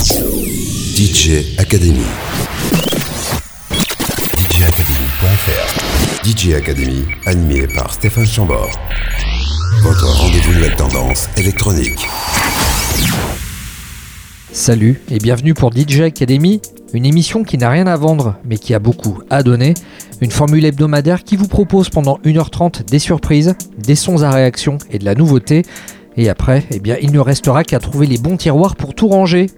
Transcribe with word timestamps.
DJ 0.00 1.58
Academy. 1.58 2.00
DJacademy.fr 4.38 6.24
DJ 6.24 6.54
Academy, 6.54 7.04
animé 7.26 7.66
par 7.66 7.92
Stéphane 7.92 8.24
Chambord. 8.24 8.70
Votre 9.82 10.06
rendez-vous 10.06 10.54
nouvelle 10.54 10.74
tendance 10.74 11.28
électronique. 11.36 12.08
Salut 14.52 15.02
et 15.10 15.18
bienvenue 15.18 15.52
pour 15.52 15.70
DJ 15.70 16.00
Academy, 16.00 16.62
une 16.94 17.04
émission 17.04 17.44
qui 17.44 17.58
n'a 17.58 17.68
rien 17.68 17.86
à 17.86 17.96
vendre 17.98 18.36
mais 18.46 18.56
qui 18.56 18.72
a 18.72 18.78
beaucoup 18.78 19.20
à 19.28 19.42
donner. 19.42 19.74
Une 20.22 20.30
formule 20.30 20.64
hebdomadaire 20.64 21.24
qui 21.24 21.36
vous 21.36 21.48
propose 21.48 21.90
pendant 21.90 22.18
1h30 22.24 22.86
des 22.88 22.98
surprises, 22.98 23.54
des 23.76 23.96
sons 23.96 24.22
à 24.22 24.30
réaction 24.30 24.78
et 24.90 24.98
de 24.98 25.04
la 25.04 25.14
nouveauté. 25.14 25.60
Et 26.16 26.30
après, 26.30 26.64
eh 26.70 26.80
bien, 26.80 26.96
il 27.02 27.12
ne 27.12 27.20
restera 27.20 27.64
qu'à 27.64 27.78
trouver 27.80 28.06
les 28.06 28.18
bons 28.18 28.38
tiroirs 28.38 28.76
pour 28.76 28.94
tout 28.94 29.08
ranger. 29.08 29.48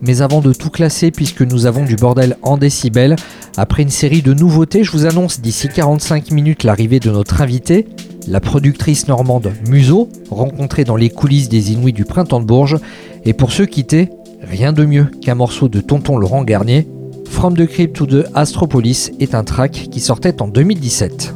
Mais 0.00 0.22
avant 0.22 0.40
de 0.40 0.52
tout 0.52 0.70
classer, 0.70 1.10
puisque 1.10 1.42
nous 1.42 1.66
avons 1.66 1.84
du 1.84 1.96
bordel 1.96 2.36
en 2.42 2.56
décibels, 2.56 3.16
après 3.56 3.82
une 3.82 3.90
série 3.90 4.22
de 4.22 4.32
nouveautés, 4.32 4.84
je 4.84 4.92
vous 4.92 5.06
annonce 5.06 5.40
d'ici 5.40 5.68
45 5.68 6.30
minutes 6.30 6.62
l'arrivée 6.62 7.00
de 7.00 7.10
notre 7.10 7.42
invité, 7.42 7.86
la 8.28 8.40
productrice 8.40 9.08
normande 9.08 9.52
Museau, 9.68 10.08
rencontrée 10.30 10.84
dans 10.84 10.96
les 10.96 11.10
coulisses 11.10 11.48
des 11.48 11.72
Inuits 11.72 11.92
du 11.92 12.04
Printemps 12.04 12.40
de 12.40 12.46
Bourges. 12.46 12.76
Et 13.24 13.32
pour 13.32 13.52
se 13.52 13.62
quitter, 13.62 14.10
rien 14.42 14.72
de 14.72 14.84
mieux 14.84 15.06
qu'un 15.22 15.34
morceau 15.34 15.68
de 15.68 15.80
Tonton 15.80 16.16
Laurent 16.16 16.44
Garnier. 16.44 16.86
From 17.26 17.56
the 17.56 17.66
Crypt 17.66 17.96
to 17.96 18.06
the 18.06 18.26
Astropolis 18.34 19.10
est 19.18 19.34
un 19.34 19.44
track 19.44 19.88
qui 19.90 20.00
sortait 20.00 20.40
en 20.40 20.48
2017. 20.48 21.34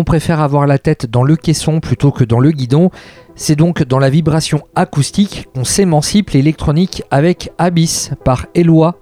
On 0.00 0.04
préfère 0.04 0.40
avoir 0.40 0.66
la 0.66 0.78
tête 0.78 1.04
dans 1.10 1.22
le 1.22 1.36
caisson 1.36 1.78
plutôt 1.78 2.10
que 2.10 2.24
dans 2.24 2.40
le 2.40 2.52
guidon, 2.52 2.88
c'est 3.34 3.54
donc 3.54 3.82
dans 3.82 3.98
la 3.98 4.08
vibration 4.08 4.62
acoustique 4.74 5.46
qu'on 5.54 5.64
s'émancipe 5.64 6.30
l'électronique 6.30 7.02
avec 7.10 7.52
Abyss 7.58 8.12
par 8.24 8.46
Eloi. 8.54 8.98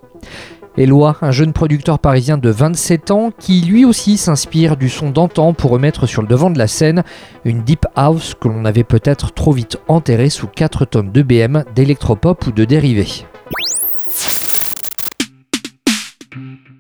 Eloi, 0.76 1.16
un 1.22 1.30
jeune 1.30 1.52
producteur 1.52 2.00
parisien 2.00 2.36
de 2.36 2.50
27 2.50 3.12
ans 3.12 3.30
qui 3.30 3.60
lui 3.60 3.84
aussi 3.84 4.16
s'inspire 4.16 4.76
du 4.76 4.88
son 4.88 5.10
d'antan 5.10 5.52
pour 5.52 5.70
remettre 5.70 6.06
sur 6.06 6.22
le 6.22 6.26
devant 6.26 6.50
de 6.50 6.58
la 6.58 6.66
scène 6.66 7.04
une 7.44 7.62
deep 7.62 7.86
house 7.94 8.34
que 8.34 8.48
l'on 8.48 8.64
avait 8.64 8.82
peut-être 8.82 9.32
trop 9.32 9.52
vite 9.52 9.78
enterrée 9.86 10.30
sous 10.30 10.48
4 10.48 10.84
tonnes 10.84 11.12
de 11.12 11.22
BM, 11.22 11.62
d'électropop 11.76 12.44
ou 12.48 12.50
de 12.50 12.64
dérivés. 12.64 13.24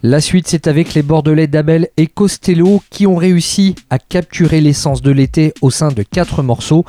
La 0.02 0.20
suite, 0.20 0.46
c'est 0.46 0.68
avec 0.68 0.94
les 0.94 1.02
Bordelais 1.02 1.48
d'Abel 1.48 1.88
et 1.96 2.06
Costello 2.06 2.82
qui 2.88 3.08
ont 3.08 3.16
réussi 3.16 3.74
à 3.90 3.98
capturer 3.98 4.60
l'essence 4.60 5.02
de 5.02 5.10
l'été 5.10 5.52
au 5.60 5.70
sein 5.70 5.88
de 5.88 6.04
quatre 6.04 6.44
morceaux. 6.44 6.84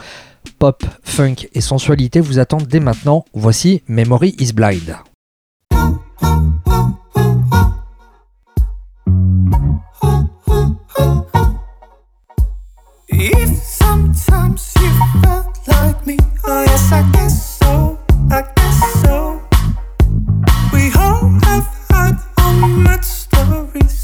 Pop, 0.59 0.85
funk 1.03 1.47
et 1.53 1.61
sensualité 1.61 2.19
vous 2.19 2.37
attendent 2.37 2.67
dès 2.67 2.79
maintenant. 2.79 3.25
Voici 3.33 3.81
Memory 3.87 4.35
is 4.37 4.53
Blind. 4.53 4.95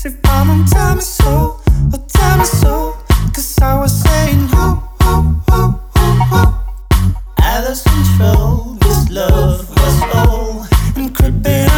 Say, 0.06 0.16
Mama, 0.24 0.64
tell 0.70 0.94
me 0.94 1.02
so, 1.02 1.60
tell 2.10 2.38
me 2.38 2.46
so. 2.46 2.96
I 3.60 3.80
was 3.80 4.04
saying, 4.04 4.50
control, 7.82 8.78
this 8.82 9.10
love 9.10 9.68
was 9.68 10.02
old 10.14 10.68
and 10.96 11.16
creeping. 11.16 11.75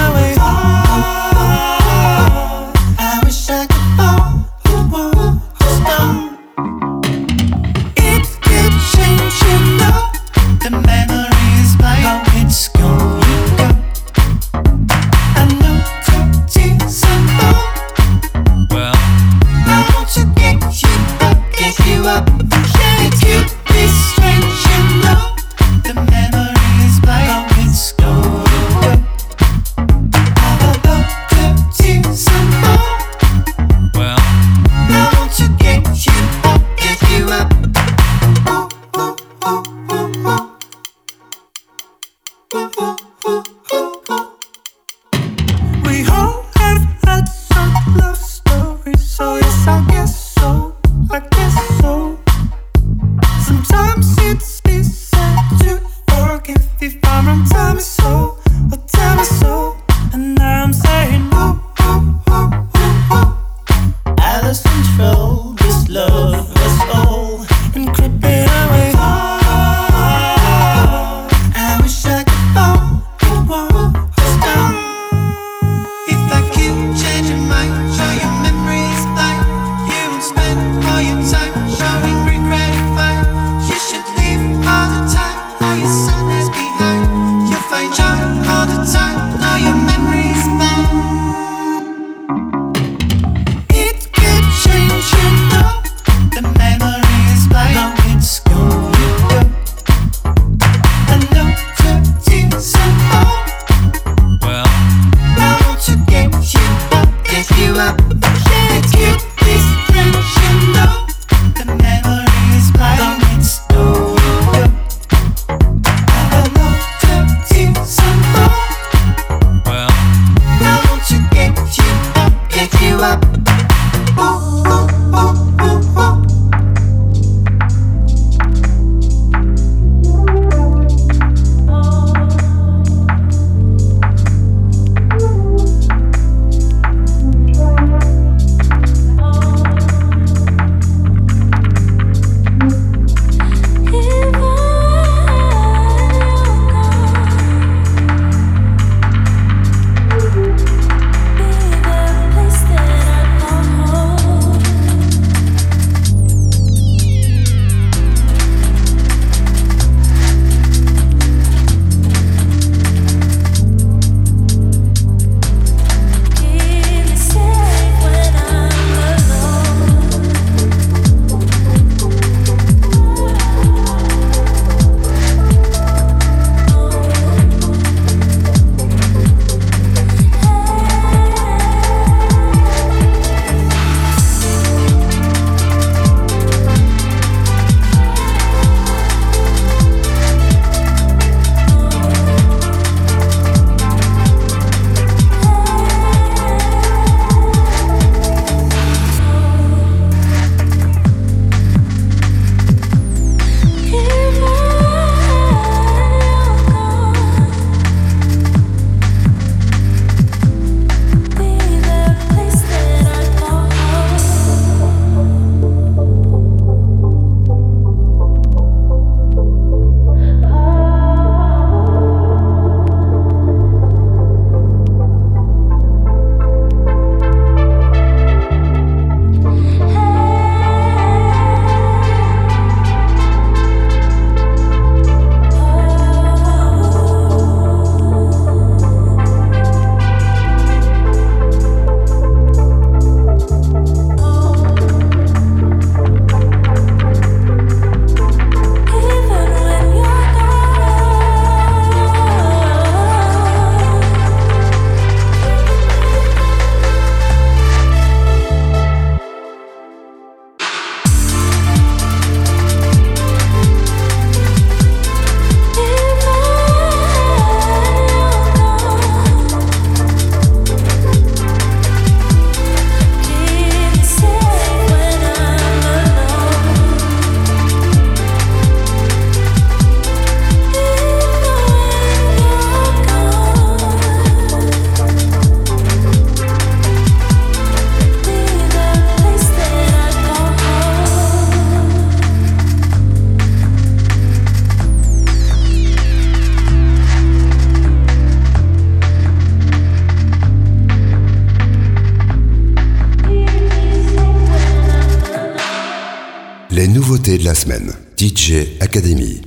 Semaine. 307.54 307.94
DJ 308.18 308.80
Academy. 308.80 309.42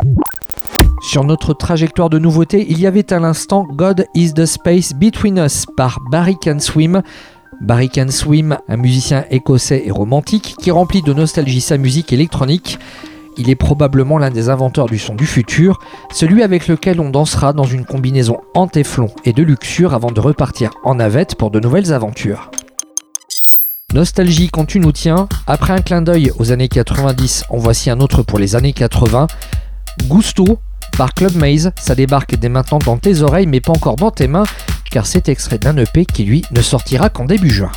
Sur 1.03 1.25
notre 1.25 1.55
trajectoire 1.55 2.11
de 2.11 2.19
nouveautés, 2.19 2.67
il 2.69 2.81
y 2.81 2.87
avait 2.87 3.13
à 3.13 3.19
l'instant 3.19 3.65
God 3.65 4.07
is 4.15 4.33
the 4.33 4.47
Space 4.47 4.93
Between 4.95 5.39
Us 5.39 5.67
par 5.77 5.99
Barry 6.11 6.37
Can 6.43 6.61
Swim. 6.61 7.03
Barry 7.61 7.89
Can 7.89 8.09
Swim, 8.09 8.57
un 8.69 8.77
musicien 8.77 9.25
écossais 9.31 9.83
et 9.87 9.91
romantique 9.91 10.55
qui 10.61 10.71
remplit 10.71 11.03
de 11.03 11.13
nostalgie 11.13 11.61
sa 11.61 11.79
musique 11.79 12.13
électronique. 12.13 12.79
Il 13.37 13.51
est 13.51 13.57
probablement 13.57 14.19
l'un 14.19 14.31
des 14.31 14.49
inventeurs 14.49 14.87
du 14.87 14.99
son 14.99 15.15
du 15.15 15.27
futur, 15.27 15.79
celui 16.13 16.43
avec 16.43 16.69
lequel 16.69 17.01
on 17.01 17.11
dansera 17.11 17.53
dans 17.53 17.65
une 17.65 17.85
combinaison 17.85 18.39
en 18.55 18.67
téflon 18.67 19.09
et 19.25 19.33
de 19.33 19.43
luxure 19.43 19.95
avant 19.95 20.11
de 20.11 20.21
repartir 20.21 20.71
en 20.85 20.97
navette 20.97 21.35
pour 21.35 21.51
de 21.51 21.61
nouvelles 21.61 21.93
aventures. 21.93 22.51
Nostalgie 23.93 24.51
quand 24.51 24.67
tu 24.67 24.79
nous 24.79 24.93
tiens, 24.93 25.29
après 25.49 25.73
un 25.73 25.81
clin 25.81 26.01
d'œil 26.01 26.31
aux 26.39 26.53
années 26.53 26.69
90, 26.69 27.45
en 27.49 27.59
voici 27.59 27.91
un 27.91 27.99
autre 27.99 28.23
pour 28.23 28.39
les 28.39 28.55
années 28.55 28.73
80. 28.73 29.27
Gusto 30.05 30.61
par 30.97 31.13
Club 31.13 31.35
Maze, 31.35 31.73
ça 31.77 31.97
débarque 31.97 32.37
dès 32.37 32.49
maintenant 32.49 32.79
dans 32.79 32.99
tes 32.99 33.23
oreilles 33.23 33.49
mais 33.49 33.61
pas 33.61 33.73
encore 33.73 33.97
dans 33.97 34.13
tes 34.13 34.29
mains, 34.29 34.45
car 34.93 35.07
c'est 35.07 35.29
extrait 35.29 35.59
d'un 35.59 35.77
EP 35.77 36.05
qui 36.05 36.25
lui 36.25 36.43
ne 36.53 36.63
sortira 36.63 37.09
qu'en 37.09 37.25
début 37.25 37.51
juin. 37.51 37.73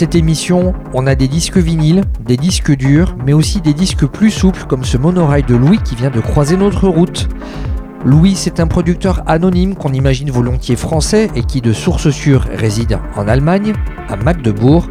Cette 0.00 0.14
émission, 0.14 0.72
on 0.94 1.06
a 1.06 1.14
des 1.14 1.28
disques 1.28 1.58
vinyles, 1.58 2.04
des 2.24 2.38
disques 2.38 2.74
durs, 2.74 3.14
mais 3.26 3.34
aussi 3.34 3.60
des 3.60 3.74
disques 3.74 4.06
plus 4.06 4.30
souples 4.30 4.64
comme 4.64 4.82
ce 4.82 4.96
monorail 4.96 5.42
de 5.42 5.54
Louis 5.54 5.78
qui 5.84 5.94
vient 5.94 6.08
de 6.08 6.20
croiser 6.20 6.56
notre 6.56 6.88
route. 6.88 7.28
Louis, 8.06 8.34
c'est 8.34 8.60
un 8.60 8.66
producteur 8.66 9.22
anonyme 9.26 9.74
qu'on 9.74 9.92
imagine 9.92 10.30
volontiers 10.30 10.76
français 10.76 11.28
et 11.36 11.42
qui 11.42 11.60
de 11.60 11.74
source 11.74 12.08
sûre 12.08 12.46
réside 12.50 12.98
en 13.14 13.28
Allemagne, 13.28 13.74
à 14.08 14.16
Magdebourg. 14.16 14.88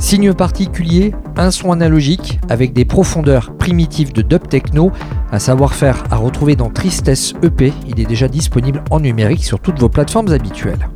Signe 0.00 0.32
particulier, 0.34 1.14
un 1.36 1.52
son 1.52 1.70
analogique 1.70 2.40
avec 2.48 2.72
des 2.72 2.84
profondeurs 2.84 3.54
primitives 3.56 4.12
de 4.12 4.22
dub 4.22 4.48
techno, 4.48 4.90
un 5.30 5.38
savoir-faire 5.38 6.02
à 6.10 6.16
retrouver 6.16 6.56
dans 6.56 6.70
Tristesse 6.70 7.34
EP. 7.44 7.72
Il 7.86 8.00
est 8.00 8.08
déjà 8.08 8.26
disponible 8.26 8.82
en 8.90 8.98
numérique 8.98 9.44
sur 9.44 9.60
toutes 9.60 9.78
vos 9.78 9.88
plateformes 9.88 10.32
habituelles. 10.32 10.88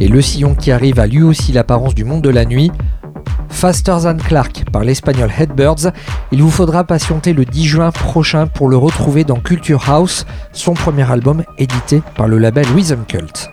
Et 0.00 0.08
le 0.08 0.22
sillon 0.22 0.54
qui 0.54 0.72
arrive 0.72 0.98
a 0.98 1.06
lui 1.06 1.22
aussi 1.22 1.52
l'apparence 1.52 1.94
du 1.94 2.04
monde 2.04 2.22
de 2.22 2.30
la 2.30 2.46
nuit. 2.46 2.72
Faster 3.50 3.96
Than 4.02 4.16
Clark 4.16 4.64
par 4.72 4.82
l'espagnol 4.82 5.30
Headbirds. 5.38 5.92
Il 6.32 6.42
vous 6.42 6.50
faudra 6.50 6.84
patienter 6.84 7.34
le 7.34 7.44
10 7.44 7.64
juin 7.66 7.90
prochain 7.90 8.46
pour 8.46 8.70
le 8.70 8.78
retrouver 8.78 9.24
dans 9.24 9.38
Culture 9.38 9.90
House, 9.90 10.24
son 10.52 10.72
premier 10.72 11.10
album 11.10 11.44
édité 11.58 12.02
par 12.16 12.28
le 12.28 12.38
label 12.38 12.66
Rhythm 12.74 13.04
Cult. 13.06 13.49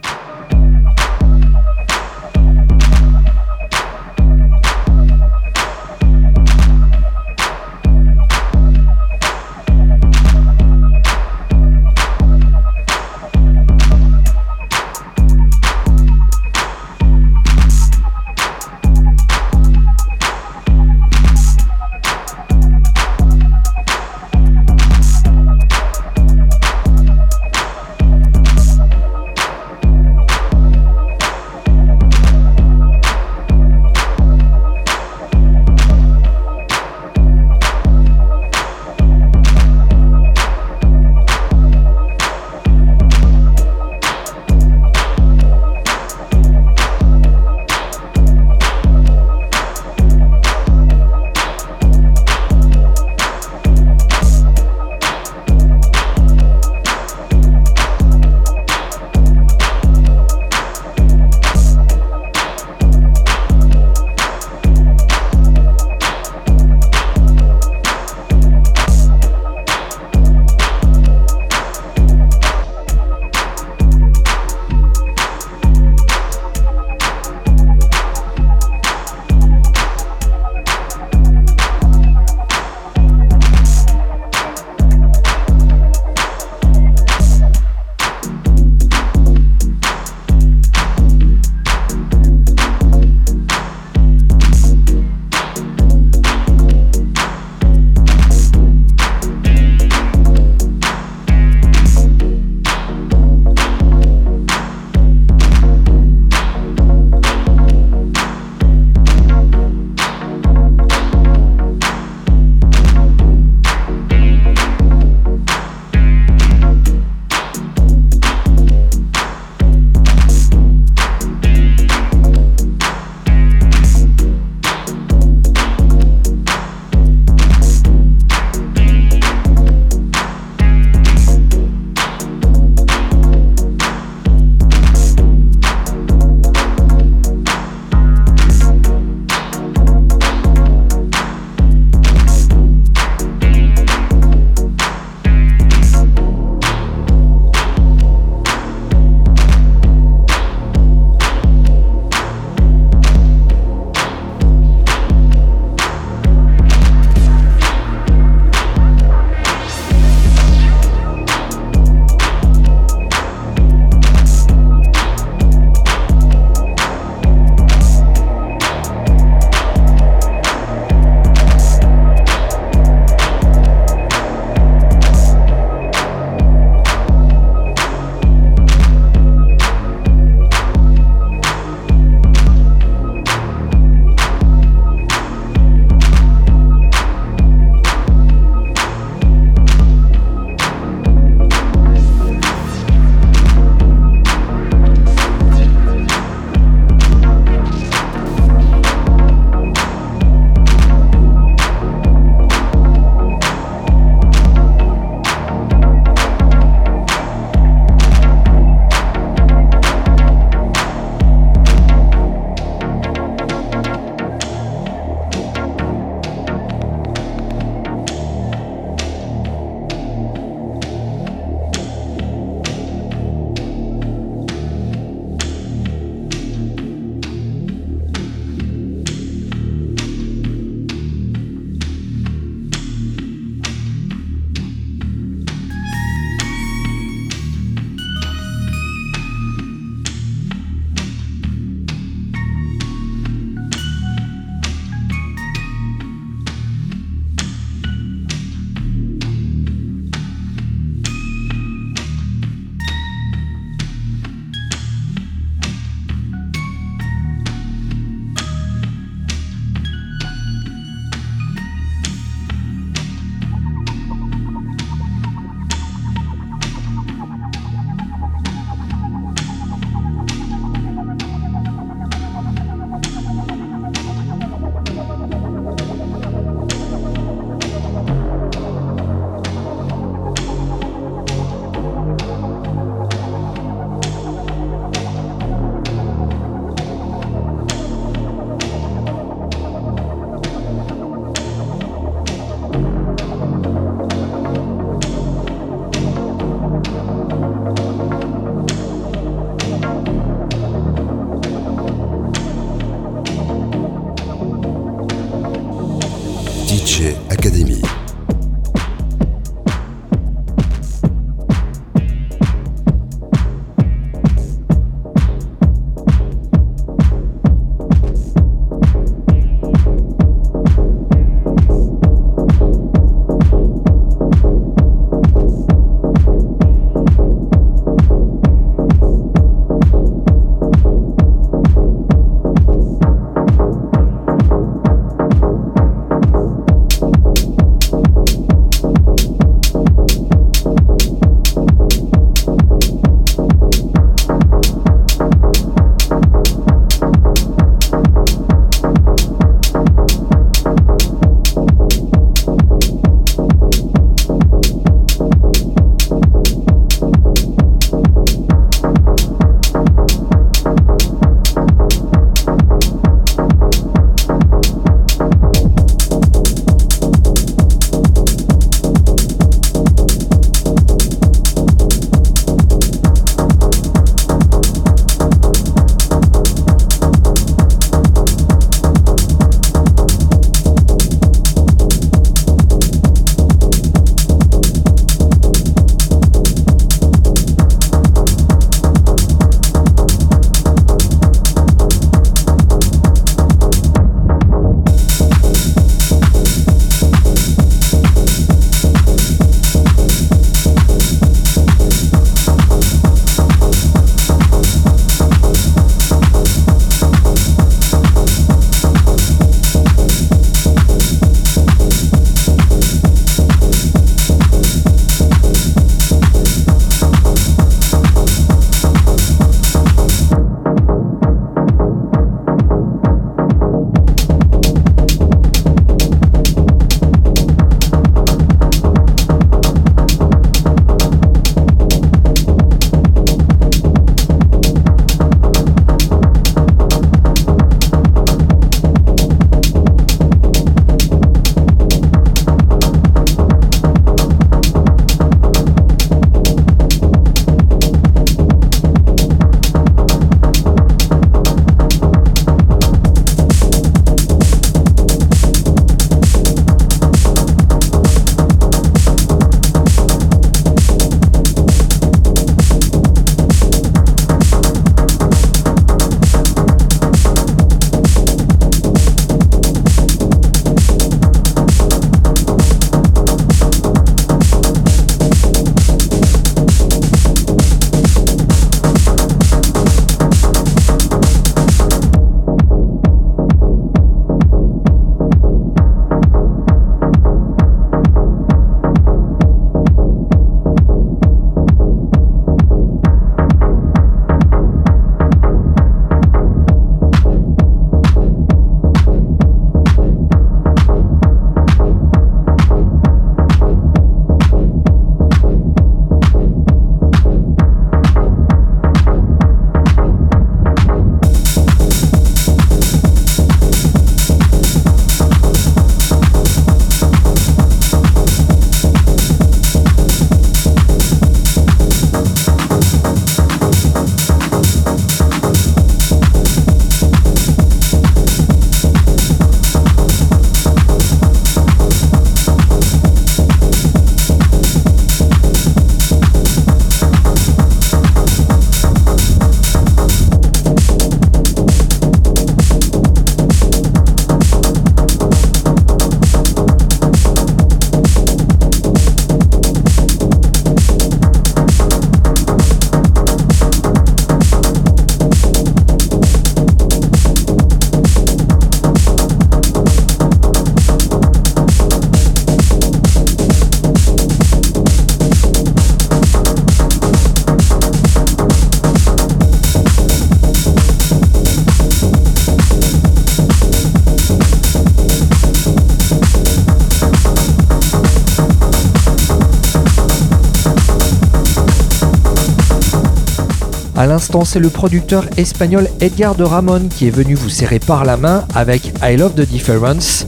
À 583.97 584.05
l'instant, 584.05 584.45
c'est 584.45 584.60
le 584.60 584.69
producteur 584.69 585.25
espagnol 585.38 585.89
Edgar 586.01 586.36
de 586.36 586.43
Ramon 586.43 586.88
qui 586.88 587.07
est 587.07 587.10
venu 587.10 587.33
vous 587.33 587.49
serrer 587.49 587.79
par 587.79 588.05
la 588.05 588.15
main 588.15 588.45
avec 588.54 588.93
I 589.02 589.17
Love 589.17 589.33
the 589.33 589.41
Difference. 589.41 590.27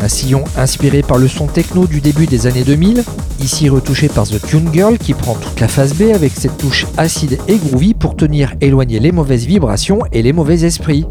Un 0.00 0.08
sillon 0.08 0.42
inspiré 0.56 1.02
par 1.02 1.18
le 1.18 1.28
son 1.28 1.46
techno 1.46 1.86
du 1.86 2.00
début 2.00 2.26
des 2.26 2.46
années 2.46 2.64
2000, 2.64 3.04
ici 3.38 3.68
retouché 3.68 4.08
par 4.08 4.26
The 4.26 4.40
Tune 4.40 4.70
Girl 4.72 4.96
qui 4.96 5.12
prend 5.12 5.34
toute 5.34 5.60
la 5.60 5.68
phase 5.68 5.92
B 5.92 6.14
avec 6.14 6.32
cette 6.34 6.56
touche 6.56 6.86
acide 6.96 7.38
et 7.46 7.58
groovy 7.58 7.92
pour 7.92 8.16
tenir 8.16 8.54
éloigner 8.62 9.00
les 9.00 9.12
mauvaises 9.12 9.44
vibrations 9.44 10.00
et 10.12 10.22
les 10.22 10.32
mauvais 10.32 10.64
esprits. 10.64 11.04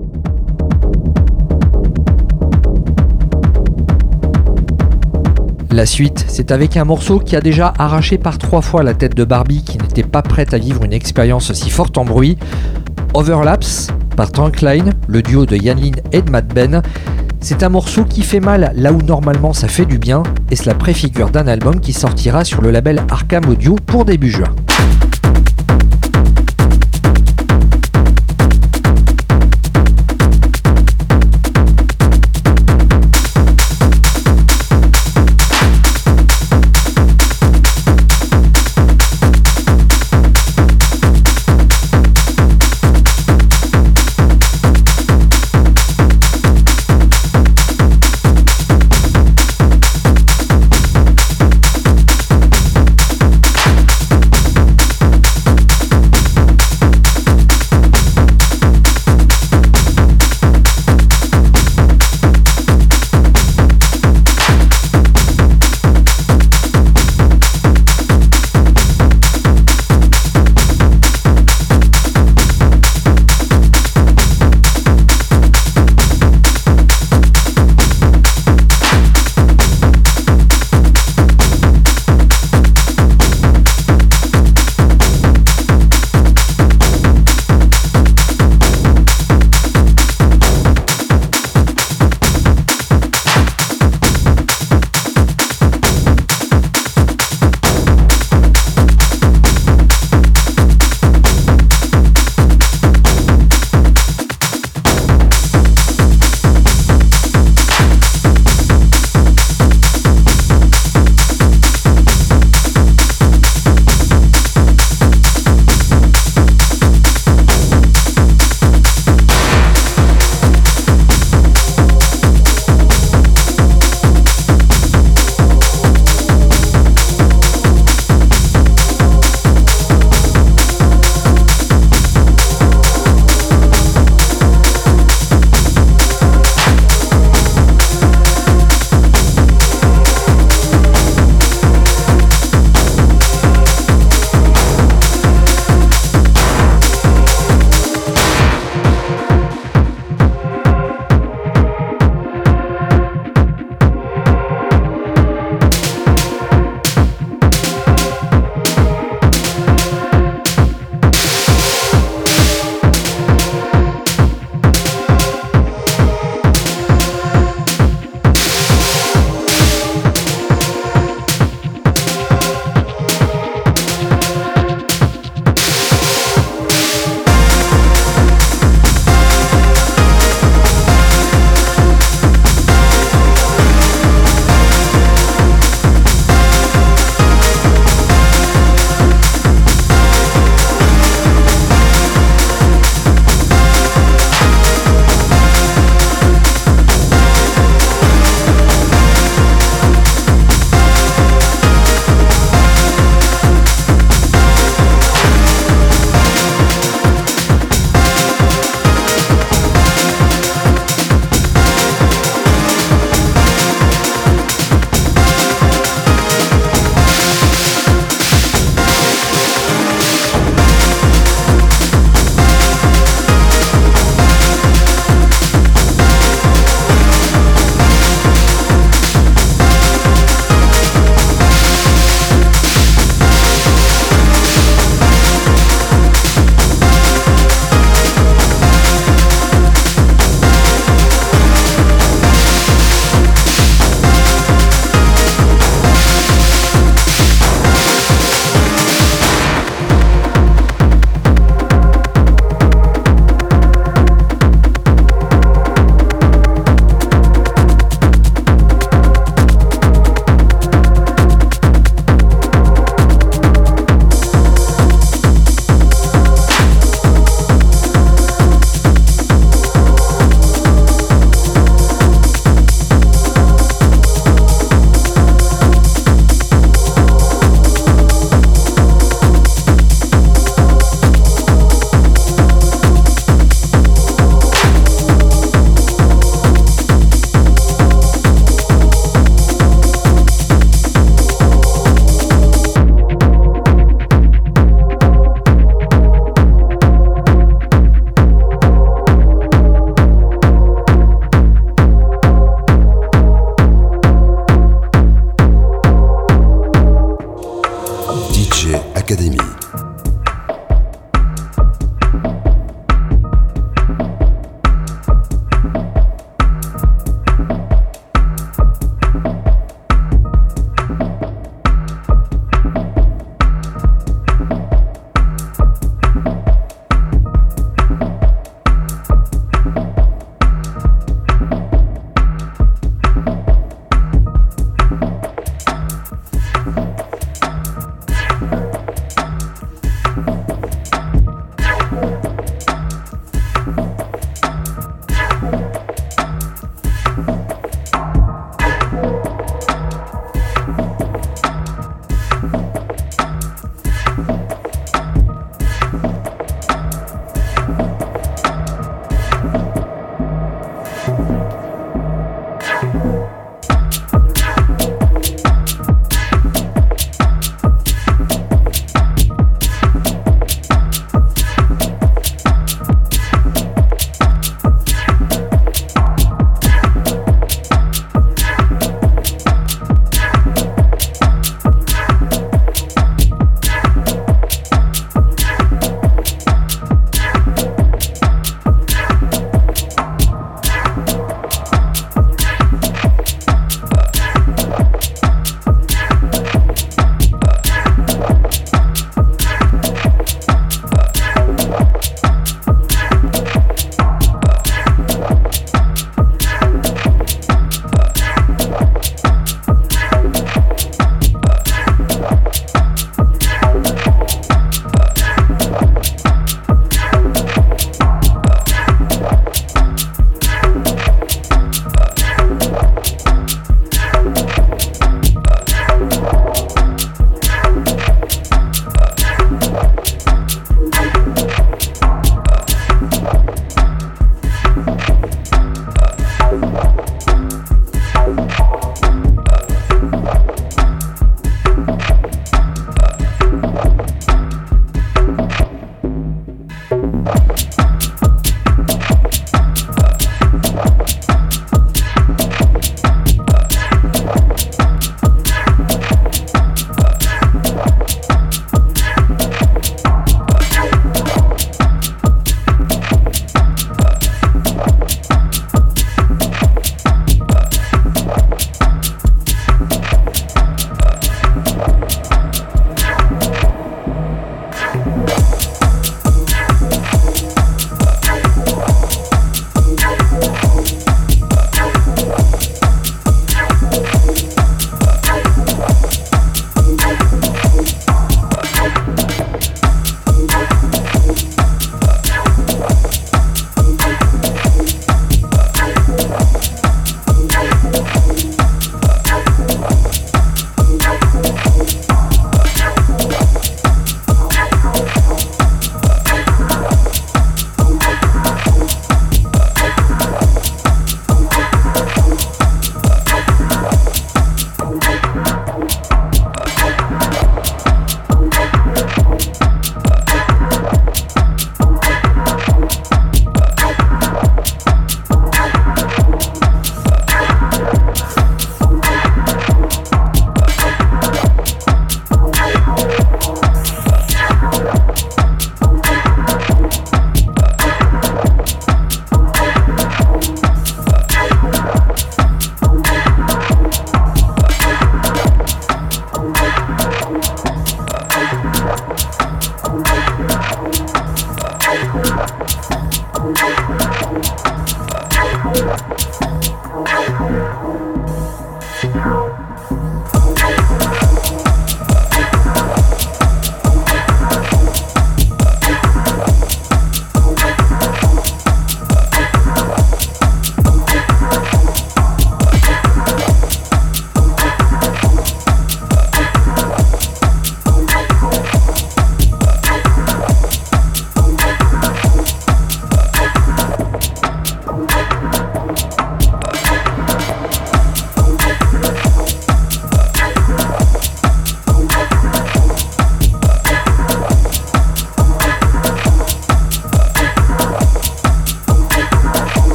La 5.70 5.86
suite, 5.86 6.26
c'est 6.28 6.51
avec 6.51 6.76
un 6.76 6.86
morceau 6.86 7.20
qui 7.20 7.36
a 7.36 7.41
déjà 7.41 7.72
arraché 7.78 8.18
par 8.18 8.39
trois 8.39 8.64
fois 8.64 8.82
la 8.82 8.95
tête 8.95 9.16
de 9.16 9.24
Barbie 9.24 9.64
pas 10.04 10.22
prête 10.22 10.54
à 10.54 10.58
vivre 10.58 10.84
une 10.84 10.93
expérience 10.93 11.50
aussi 11.52 11.70
forte 11.70 11.97
en 11.97 12.06
bruit. 12.06 12.38
Overlaps, 13.14 13.88
par 14.16 14.32
Trunkline, 14.32 14.93
le 15.08 15.22
duo 15.22 15.45
de 15.45 15.56
Yanlin 15.56 15.91
et 16.12 16.22
de 16.22 16.30
Matt 16.30 16.54
Ben. 16.54 16.82
C'est 17.41 17.64
un 17.64 17.70
morceau 17.70 18.04
qui 18.04 18.22
fait 18.22 18.41
mal 18.41 18.74
là 18.76 18.91
où 18.91 19.02
normalement 19.02 19.54
ça 19.54 19.68
fait 19.68 19.86
du 19.86 19.97
bien, 19.97 20.24
et 20.52 20.56
cela 20.56 20.76
préfigure 20.76 21.30
d'un 21.30 21.47
album 21.47 21.80
qui 21.80 21.93
sortira 21.93 22.43
sur 22.43 22.62
le 22.62 22.72
label 22.72 23.02
Arkham 23.10 23.45
Audio 23.47 23.76
pour 23.86 24.04
début 24.06 24.30
juin. 24.30 24.54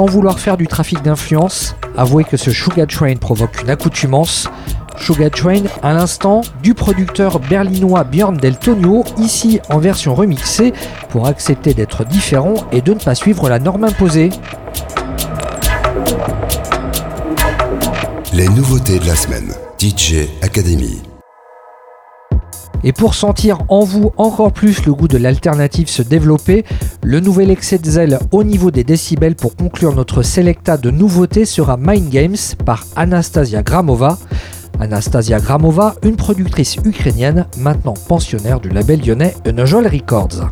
Sans 0.00 0.06
vouloir 0.06 0.40
faire 0.40 0.56
du 0.56 0.66
trafic 0.66 1.02
d'influence, 1.02 1.76
avouez 1.94 2.24
que 2.24 2.38
ce 2.38 2.50
Sugar 2.50 2.86
Train 2.86 3.16
provoque 3.16 3.60
une 3.60 3.68
accoutumance. 3.68 4.48
Sugar 4.96 5.30
Train, 5.30 5.64
à 5.82 5.92
l'instant, 5.92 6.40
du 6.62 6.72
producteur 6.72 7.38
berlinois 7.38 8.04
Björn 8.04 8.34
Del 8.34 8.56
Tonio, 8.56 9.04
ici 9.18 9.60
en 9.68 9.78
version 9.78 10.14
remixée, 10.14 10.72
pour 11.10 11.26
accepter 11.26 11.74
d'être 11.74 12.06
différent 12.06 12.54
et 12.72 12.80
de 12.80 12.94
ne 12.94 12.98
pas 12.98 13.14
suivre 13.14 13.50
la 13.50 13.58
norme 13.58 13.84
imposée. 13.84 14.30
Les 18.32 18.48
nouveautés 18.48 19.00
de 19.00 19.06
la 19.06 19.16
semaine. 19.16 19.52
DJ 19.78 20.30
Academy. 20.40 21.09
Et 22.82 22.92
pour 22.92 23.14
sentir 23.14 23.58
en 23.68 23.84
vous 23.84 24.12
encore 24.16 24.52
plus 24.52 24.86
le 24.86 24.94
goût 24.94 25.08
de 25.08 25.18
l'alternative 25.18 25.88
se 25.88 26.02
développer, 26.02 26.64
le 27.02 27.20
nouvel 27.20 27.50
excès 27.50 27.78
de 27.78 27.90
zèle 27.90 28.18
au 28.32 28.42
niveau 28.42 28.70
des 28.70 28.84
décibels 28.84 29.34
pour 29.34 29.54
conclure 29.56 29.94
notre 29.94 30.22
selecta 30.22 30.76
de 30.76 30.90
nouveautés 30.90 31.44
sera 31.44 31.76
Mind 31.76 32.08
Games 32.08 32.36
par 32.64 32.84
Anastasia 32.96 33.62
Gramova. 33.62 34.18
Anastasia 34.80 35.40
Gramova, 35.40 35.94
une 36.02 36.16
productrice 36.16 36.76
ukrainienne, 36.84 37.46
maintenant 37.58 37.94
pensionnaire 38.08 38.60
du 38.60 38.70
label 38.70 39.00
lyonnais 39.04 39.34
Enojol 39.46 39.86
Records. 39.86 40.48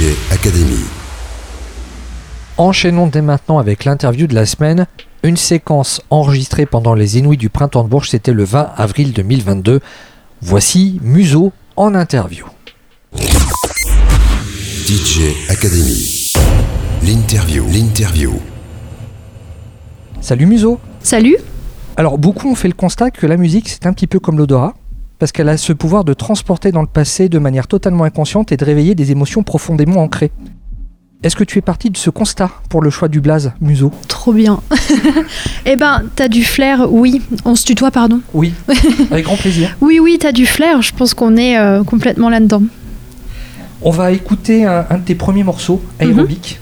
DJ 0.00 0.16
Academy. 0.32 0.80
Enchaînons 2.56 3.06
dès 3.06 3.20
maintenant 3.20 3.58
avec 3.58 3.84
l'interview 3.84 4.26
de 4.26 4.34
la 4.34 4.46
semaine. 4.46 4.86
Une 5.22 5.36
séquence 5.36 6.00
enregistrée 6.08 6.64
pendant 6.64 6.94
les 6.94 7.18
Inouïs 7.18 7.36
du 7.36 7.50
printemps 7.50 7.84
de 7.84 7.90
Bourges, 7.90 8.08
c'était 8.08 8.32
le 8.32 8.44
20 8.44 8.72
avril 8.78 9.12
2022. 9.12 9.80
Voici 10.40 10.98
Museau 11.02 11.52
en 11.76 11.94
interview. 11.94 12.46
DJ 14.86 15.34
Academy. 15.50 16.30
L'interview, 17.02 17.66
l'interview. 17.70 18.40
Salut 20.22 20.46
Museau. 20.46 20.80
Salut. 21.02 21.36
Alors 21.98 22.16
beaucoup 22.16 22.50
ont 22.50 22.54
fait 22.54 22.68
le 22.68 22.74
constat 22.74 23.10
que 23.10 23.26
la 23.26 23.36
musique 23.36 23.68
c'est 23.68 23.84
un 23.84 23.92
petit 23.92 24.06
peu 24.06 24.18
comme 24.18 24.38
l'odorat 24.38 24.72
parce 25.20 25.30
qu'elle 25.32 25.48
a 25.50 25.56
ce 25.58 25.72
pouvoir 25.72 26.02
de 26.04 26.14
transporter 26.14 26.72
dans 26.72 26.80
le 26.80 26.88
passé 26.88 27.28
de 27.28 27.38
manière 27.38 27.68
totalement 27.68 28.04
inconsciente 28.04 28.50
et 28.50 28.56
de 28.56 28.64
réveiller 28.64 28.96
des 28.96 29.12
émotions 29.12 29.42
profondément 29.44 30.02
ancrées. 30.02 30.32
Est-ce 31.22 31.36
que 31.36 31.44
tu 31.44 31.58
es 31.58 31.60
parti 31.60 31.90
de 31.90 31.98
ce 31.98 32.08
constat 32.08 32.50
pour 32.70 32.80
le 32.80 32.88
choix 32.88 33.06
du 33.08 33.20
blaze, 33.20 33.52
Museau? 33.60 33.92
Trop 34.08 34.32
bien. 34.32 34.60
eh 35.66 35.76
ben, 35.76 36.04
t'as 36.16 36.28
du 36.28 36.42
flair, 36.42 36.90
oui. 36.90 37.20
On 37.44 37.54
se 37.54 37.66
tutoie, 37.66 37.90
pardon? 37.90 38.22
Oui, 38.32 38.54
avec 39.10 39.26
grand 39.26 39.36
plaisir. 39.36 39.76
Oui, 39.82 40.00
oui, 40.00 40.16
t'as 40.18 40.32
du 40.32 40.46
flair. 40.46 40.80
Je 40.80 40.94
pense 40.94 41.12
qu'on 41.12 41.36
est 41.36 41.58
euh, 41.58 41.84
complètement 41.84 42.30
là-dedans. 42.30 42.62
On 43.82 43.90
va 43.90 44.12
écouter 44.12 44.64
un, 44.64 44.86
un 44.88 44.96
de 44.96 45.04
tes 45.04 45.14
premiers 45.14 45.44
morceaux, 45.44 45.82
Aérobic. 45.98 46.58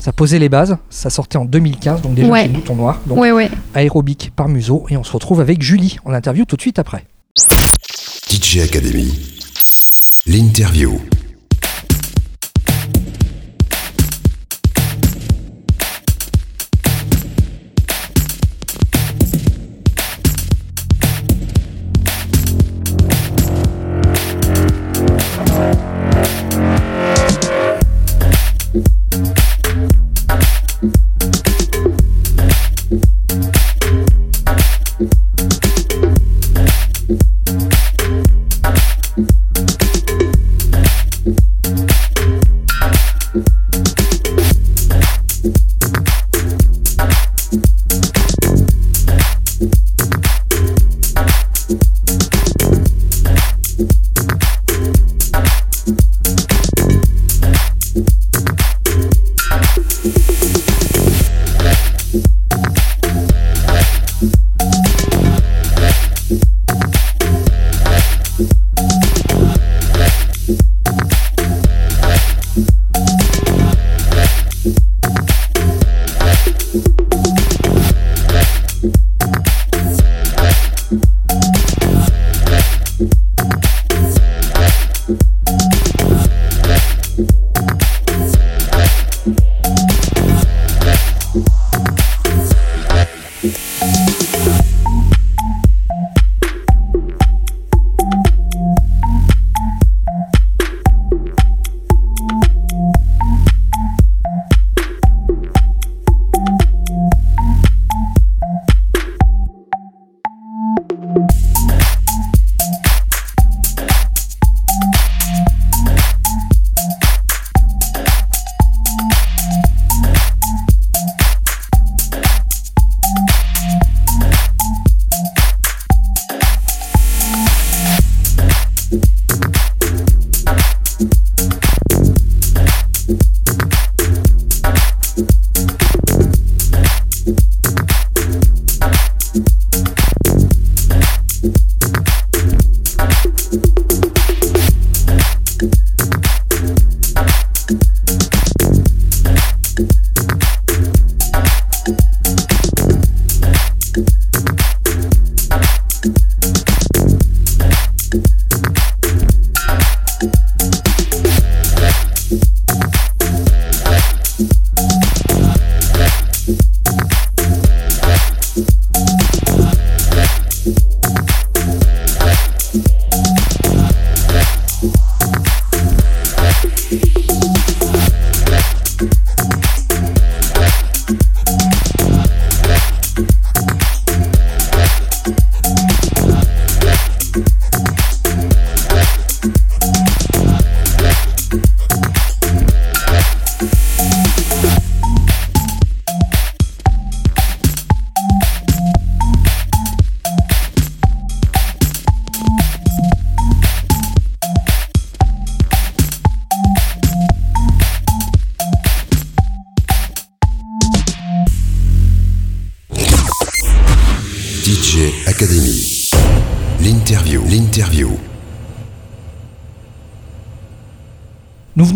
Ça 0.00 0.12
posait 0.12 0.38
les 0.38 0.48
bases, 0.48 0.78
ça 0.88 1.10
sortait 1.10 1.36
en 1.36 1.44
2015, 1.44 2.00
donc 2.00 2.14
déjà 2.14 2.28
Ouais. 2.28 2.44
chez 2.44 2.48
Bouton 2.48 2.76
Noir. 2.76 3.00
Donc 3.06 3.18
Ouais, 3.18 3.32
ouais. 3.32 3.50
Aérobic 3.74 4.32
par 4.34 4.48
Museau, 4.48 4.86
et 4.88 4.96
on 4.96 5.04
se 5.04 5.12
retrouve 5.12 5.40
avec 5.42 5.60
Julie 5.60 5.98
en 6.06 6.14
interview 6.14 6.46
tout 6.46 6.56
de 6.56 6.62
suite 6.62 6.78
après. 6.78 7.04
DJ 8.28 8.60
Academy. 8.60 9.10
L'interview. 10.26 10.98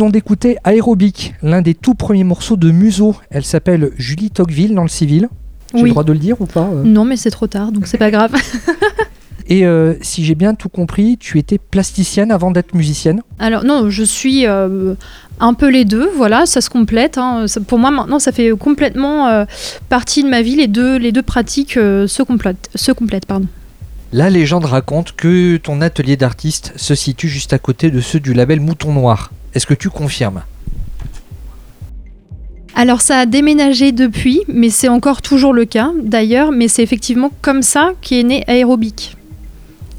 Venons 0.03 0.11
d'écouter 0.11 0.57
Aérobic, 0.65 1.33
l'un 1.45 1.63
des 1.63 1.75
tout 1.75 1.95
premiers 1.95 2.25
morceaux 2.25 2.57
de 2.57 2.73
Museau. 2.73 3.15
Elle 3.31 3.45
s'appelle 3.45 3.93
Julie 3.99 4.33
Tocqueville 4.33 4.75
dans 4.75 4.83
le 4.83 4.89
civil. 4.89 5.29
J'ai 5.73 5.85
le 5.85 5.91
droit 5.91 6.03
de 6.03 6.13
le 6.13 6.19
dire 6.19 6.41
ou 6.41 6.47
pas 6.47 6.69
euh 6.73 6.83
Non, 6.83 7.05
mais 7.05 7.17
c'est 7.17 7.31
trop 7.31 7.47
tard, 7.47 7.71
donc 7.71 7.87
c'est 7.87 7.99
pas 7.99 8.11
grave. 8.11 8.35
Et 9.47 9.65
euh, 9.65 9.95
si 10.03 10.25
j'ai 10.25 10.35
bien 10.35 10.55
tout 10.55 10.69
compris, 10.69 11.19
tu 11.19 11.39
étais 11.39 11.59
plasticienne 11.59 12.33
avant 12.33 12.51
d'être 12.51 12.75
musicienne. 12.75 13.23
Alors 13.39 13.63
non, 13.63 13.91
je 13.91 14.03
suis 14.03 14.45
euh, 14.45 14.95
un 15.39 15.55
peu 15.55 15.71
les 15.71 15.85
deux, 15.85 16.11
voilà, 16.17 16.47
ça 16.47 16.61
se 16.61 16.69
complète. 16.69 17.17
hein. 17.17 17.47
Ça- 17.47 17.61
pour 17.61 17.79
moi 17.79 17.93
maintenant, 17.93 18.19
ça 18.19 18.33
fait 18.33 18.51
complètement 18.59 19.29
euh, 19.29 19.45
partie 19.89 20.25
de 20.25 20.29
ma 20.29 20.43
vie. 20.43 20.57
Les 20.57 20.67
deux, 20.67 20.97
les 20.97 21.13
deux 21.13 21.23
pratiques 21.23 21.75
se 21.75 22.23
complètent, 22.25 22.71
se 22.75 22.91
complètent, 22.91 23.27
pardon. 23.27 23.47
La 24.13 24.31
légende 24.31 24.65
raconte 24.65 25.13
que 25.13 25.59
ton 25.59 25.81
atelier 25.81 26.17
d'artiste 26.17 26.73
se 26.75 26.97
situe 26.97 27.29
juste 27.29 27.53
à 27.53 27.61
côté 27.61 27.93
de 27.93 28.01
ceux 28.01 28.19
du 28.19 28.35
label 28.35 28.59
Mouton 28.59 28.93
Noir. 28.93 29.31
Est-ce 29.55 29.67
que 29.67 29.75
tu 29.75 29.91
confirmes 29.91 30.43
Alors 32.75 33.01
ça 33.01 33.19
a 33.19 33.27
déménagé 33.27 33.93
depuis, 33.93 34.41
mais 34.49 34.71
c'est 34.71 34.89
encore 34.89 35.23
toujours 35.23 35.53
le 35.53 35.65
cas 35.65 35.93
d'ailleurs, 36.03 36.53
mais 36.53 36.69
c'est 36.69 36.83
effectivement 36.83 37.31
comme 37.43 37.63
ça 37.63 37.93
qu'est 38.01 38.23
né 38.23 38.45
Aérobic. 38.47 39.17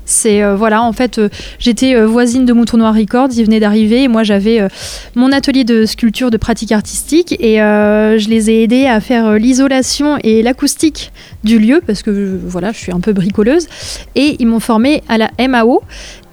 C'est 0.05 0.43
euh, 0.43 0.55
voilà, 0.55 0.83
en 0.83 0.91
fait, 0.91 1.17
euh, 1.17 1.29
j'étais 1.59 1.95
euh, 1.95 2.05
voisine 2.05 2.45
de 2.45 2.53
Mouton 2.53 2.77
Noir 2.77 2.93
Records, 2.93 3.29
il 3.37 3.45
venait 3.45 3.59
d'arriver 3.59 4.03
et 4.03 4.07
moi 4.07 4.23
j'avais 4.23 4.67
mon 5.15 5.31
atelier 5.31 5.63
de 5.63 5.85
sculpture 5.85 6.29
de 6.29 6.37
pratique 6.37 6.71
artistique 6.71 7.35
et 7.39 7.57
je 7.57 8.29
les 8.29 8.49
ai 8.49 8.63
aidés 8.63 8.85
à 8.85 8.99
faire 8.99 9.33
l'isolation 9.33 10.17
et 10.23 10.41
l'acoustique 10.43 11.11
du 11.43 11.59
lieu 11.59 11.81
parce 11.85 12.03
que 12.03 12.39
voilà, 12.45 12.71
je 12.71 12.77
suis 12.77 12.91
un 12.91 12.99
peu 12.99 13.13
bricoleuse 13.13 13.67
et 14.15 14.35
ils 14.39 14.47
m'ont 14.47 14.59
formée 14.59 15.03
à 15.07 15.17
la 15.17 15.31
MAO 15.47 15.81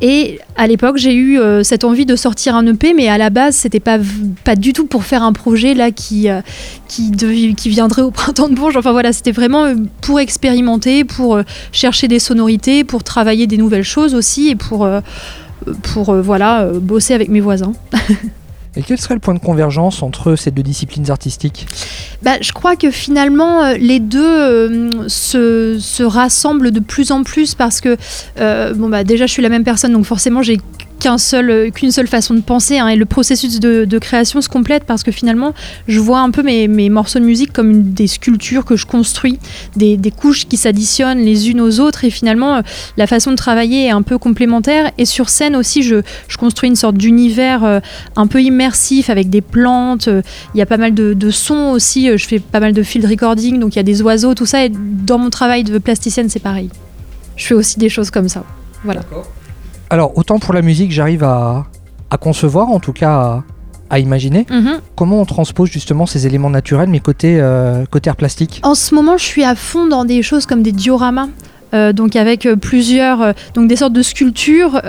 et 0.01 0.41
à 0.57 0.67
l'époque 0.67 0.97
j'ai 0.97 1.15
eu 1.15 1.39
euh, 1.39 1.63
cette 1.63 1.85
envie 1.85 2.07
de 2.07 2.17
sortir 2.17 2.57
un 2.57 2.67
EP 2.67 2.95
mais 2.95 3.09
à 3.09 3.19
la 3.19 3.31
base 3.31 3.57
c'était 3.57 3.81
pas 3.81 3.99
pas 4.45 4.57
du 4.57 4.73
tout 4.73 4.87
pour 4.87 5.05
faire 5.05 5.23
un 5.23 5.33
projet 5.33 5.75
là 5.75 5.91
qui 5.91 6.29
euh, 6.29 6.41
qui, 6.89 7.13
qui 7.55 7.69
viendrait 7.69 8.03
au 8.03 8.11
printemps 8.21 8.49
de 8.49 8.55
Bourges. 8.55 8.77
Enfin 8.77 8.93
voilà, 8.93 9.13
c'était 9.13 9.33
vraiment 9.33 9.65
euh, 9.65 9.75
pour 10.01 10.21
expérimenter, 10.21 11.05
pour 11.05 11.41
chercher 11.73 12.09
des 12.09 12.19
sonorités, 12.19 12.85
pour 12.85 13.05
travailler 13.05 13.47
des 13.47 13.57
nouvelles 13.57 13.85
choses 13.85 14.15
aussi 14.15 14.49
et 14.49 14.57
pour, 14.57 14.89
pour 15.83 16.15
voilà, 16.15 16.67
bosser 16.67 17.15
avec 17.15 17.29
mes 17.29 17.41
voisins. 17.41 17.73
Et 18.77 18.83
quel 18.83 18.99
serait 18.99 19.15
le 19.15 19.21
point 19.21 19.35
de 19.35 19.41
convergence 19.41 20.03
entre 20.03 20.37
ces 20.37 20.51
deux 20.51 20.63
disciplines 20.63 21.11
artistiques 21.11 21.67
Bah, 22.23 22.41
je 22.41 22.53
crois 22.53 22.77
que 22.77 22.91
finalement, 22.91 23.65
euh, 23.65 23.75
les 23.77 23.99
deux 23.99 24.25
euh, 24.25 25.09
se, 25.09 25.79
se 25.81 26.03
rassemblent 26.03 26.71
de 26.71 26.81
plus 26.81 27.11
en 27.11 27.25
plus 27.25 27.55
parce 27.57 27.81
que, 27.81 27.97
euh, 28.39 28.73
bon, 28.75 28.89
bah, 28.89 29.03
déjà, 29.03 29.27
je 29.27 29.33
suis 29.33 29.43
la 29.43 29.49
même 29.49 29.65
personne, 29.65 29.93
donc 29.93 30.05
forcément, 30.05 30.43
j'ai 30.43 30.59
euh, 31.07 31.71
qu'une 31.71 31.91
seule 31.91 32.07
façon 32.07 32.35
de 32.35 32.41
penser 32.41 32.79
hein, 32.79 32.89
et 32.89 32.97
le 32.97 33.07
processus 33.07 33.61
de, 33.61 33.99
création 33.99 34.41
se 34.41 34.49
complète 34.49 34.85
parce 34.85 35.03
que 35.03 35.13
finalement 35.13 35.55
je 35.87 35.99
vois 36.01 36.21
un 36.21 36.31
peu 36.31 36.43
mes, 36.43 36.69
morceaux 36.89 37.19
de 37.19 37.25
musique 37.25 37.53
comme 37.53 37.93
des 37.93 38.07
sculptures 38.07 38.65
que 38.65 38.77
je 38.77 38.87
construis 38.87 39.39
des, 39.77 39.99
couches 40.11 40.47
qui 40.47 40.57
s'additionnent 40.57 41.21
les 41.21 41.51
unes 41.51 41.61
aux 41.61 41.81
autres 41.81 42.05
et 42.05 42.11
finalement 42.11 42.57
euh, 42.57 42.61
la 42.97 43.07
façon 43.07 43.31
de 43.31 43.37
travailler 43.37 43.87
est 43.87 43.91
un 43.91 44.03
peu 44.03 44.19
complémentaire. 44.19 44.91
Et 44.99 45.05
sur 45.05 45.29
scène 45.29 45.57
aussi 45.57 45.83
je, 45.83 45.97
construis 46.39 46.69
une 46.69 46.77
sorte 46.77 46.97
d'univers 46.97 47.65
euh, 47.65 47.81
un 48.17 48.27
peu 48.27 48.43
immersif 48.43 49.11
avec 49.11 49.29
des 49.29 49.43
plantes 49.43 50.09
il 50.55 50.59
y 50.59 50.63
a 50.63 50.67
pas 50.67 50.79
mal 50.79 50.95
de, 50.95 51.31
sons 51.31 51.71
aussi 51.71 52.17
je 52.17 52.27
fais 52.27 52.39
pas 52.41 52.61
mal 52.61 52.73
de 52.73 52.83
field 52.83 53.07
recording 53.07 53.61
donc 53.61 53.75
il 53.75 53.79
y 53.79 53.81
a 53.81 53.85
des 53.85 54.03
oiseaux 54.03 54.35
tout 54.35 54.47
ça 54.47 54.65
et 54.65 54.71
dans 54.71 55.19
mon 55.19 55.31
travail 55.31 55.65
de 55.65 55.79
plasticienne 55.79 56.29
c'est 56.29 56.41
pareil. 56.41 56.71
Je 57.37 57.47
fais 57.47 57.55
aussi 57.55 57.79
des 57.79 57.89
choses 57.89 58.11
comme 58.11 58.29
ça. 58.29 58.45
Voilà 58.85 59.03
Alors, 59.91 60.17
autant 60.17 60.39
pour 60.39 60.55
la 60.55 60.63
musique, 60.63 60.93
j'arrive 60.93 61.25
à, 61.25 61.67
à 62.11 62.17
concevoir, 62.17 62.69
en 62.69 62.79
tout 62.79 62.93
cas 62.93 63.11
à, 63.11 63.45
à 63.91 63.99
imaginer. 63.99 64.47
Mhm. 64.49 64.81
Comment 64.97 65.21
on 65.21 65.25
transpose 65.25 65.69
justement 65.69 66.07
ces 66.07 66.27
éléments 66.27 66.49
naturels, 66.51 66.89
mais 66.89 67.01
côté, 67.01 67.39
euh, 67.41 67.85
côté 67.91 68.09
art 68.09 68.17
plastique? 68.17 68.61
En 68.63 68.77
ce 68.77 68.95
moment, 68.95 69.17
je 69.17 69.25
suis 69.25 69.43
à 69.43 69.57
fond 69.57 69.89
dans 69.89 70.05
des 70.05 70.23
choses 70.23 70.47
comme 70.47 70.63
des 70.63 70.73
dioramas. 70.73 71.29
Euh, 71.73 71.93
donc 71.93 72.17
avec 72.17 72.47
euh, 72.47 72.57
plusieurs, 72.57 73.23
euh, 73.23 73.33
donc 73.55 73.69
des 73.69 73.77
sortes 73.77 73.93
de 73.93 74.03
sculptures, 74.03 74.81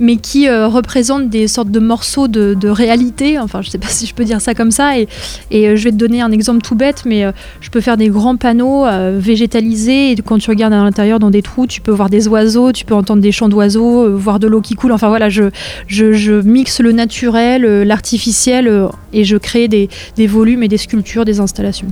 mais 0.00 0.16
qui 0.16 0.48
représentent 0.48 1.28
des 1.28 1.48
sortes 1.48 1.70
de 1.70 1.80
morceaux 1.80 2.28
de, 2.28 2.68
réalité. 2.68 3.38
Enfin, 3.38 3.62
je 3.62 3.70
sais 3.70 3.78
pas 3.78 3.88
si 3.90 4.06
je 4.06 4.14
peux 4.14 4.24
dire 4.24 4.40
ça 4.40 4.54
comme 4.54 4.70
ça. 4.70 4.98
Et, 4.98 5.08
je 5.50 5.84
vais 5.84 5.90
te 5.90 5.96
donner 5.96 6.20
un 6.20 6.30
exemple 6.30 6.62
tout 6.62 6.74
bête, 6.74 7.02
mais 7.04 7.24
je 7.60 7.70
peux 7.70 7.80
faire 7.80 7.96
des 7.96 8.08
grands 8.08 8.36
panneaux 8.36 8.86
végétalisés. 9.18 10.12
Et 10.12 10.16
quand 10.16 10.38
tu 10.38 10.50
regardes 10.50 10.72
à 10.72 10.76
l'intérieur 10.82 11.18
dans 11.18 11.30
des 11.30 11.42
trous, 11.42 11.66
tu 11.66 11.80
peux 11.80 11.90
voir 11.90 12.10
des 12.10 12.28
oiseaux, 12.28 12.72
tu 12.72 12.84
peux 12.84 12.94
entendre 12.94 13.22
des 13.22 13.32
chants 13.32 13.48
d'oiseaux, 13.48 14.16
voir 14.16 14.38
de 14.38 14.46
l'eau 14.46 14.60
qui 14.60 14.74
coule. 14.74 14.92
Enfin 14.92 15.08
voilà, 15.08 15.28
je, 15.28 15.50
je, 15.88 16.40
mixe 16.42 16.80
le 16.80 16.92
naturel, 16.92 17.62
l'artificiel, 17.82 18.88
et 19.12 19.24
je 19.24 19.36
crée 19.36 19.68
des, 19.68 19.88
volumes 20.26 20.62
et 20.62 20.68
des 20.68 20.78
sculptures, 20.78 21.24
des 21.24 21.40
installations. 21.40 21.88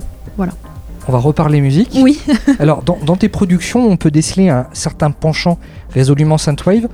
On 1.07 1.11
va 1.13 1.19
reparler 1.19 1.61
musique. 1.61 1.91
Oui. 1.95 2.19
Alors, 2.59 2.83
dans, 2.83 2.97
dans 3.05 3.15
tes 3.15 3.29
productions, 3.29 3.89
on 3.89 3.95
peut 3.95 4.11
déceler 4.11 4.49
un 4.49 4.67
certain 4.73 5.11
penchant 5.11 5.57
résolument 5.93 6.37
synthwave. 6.37 6.87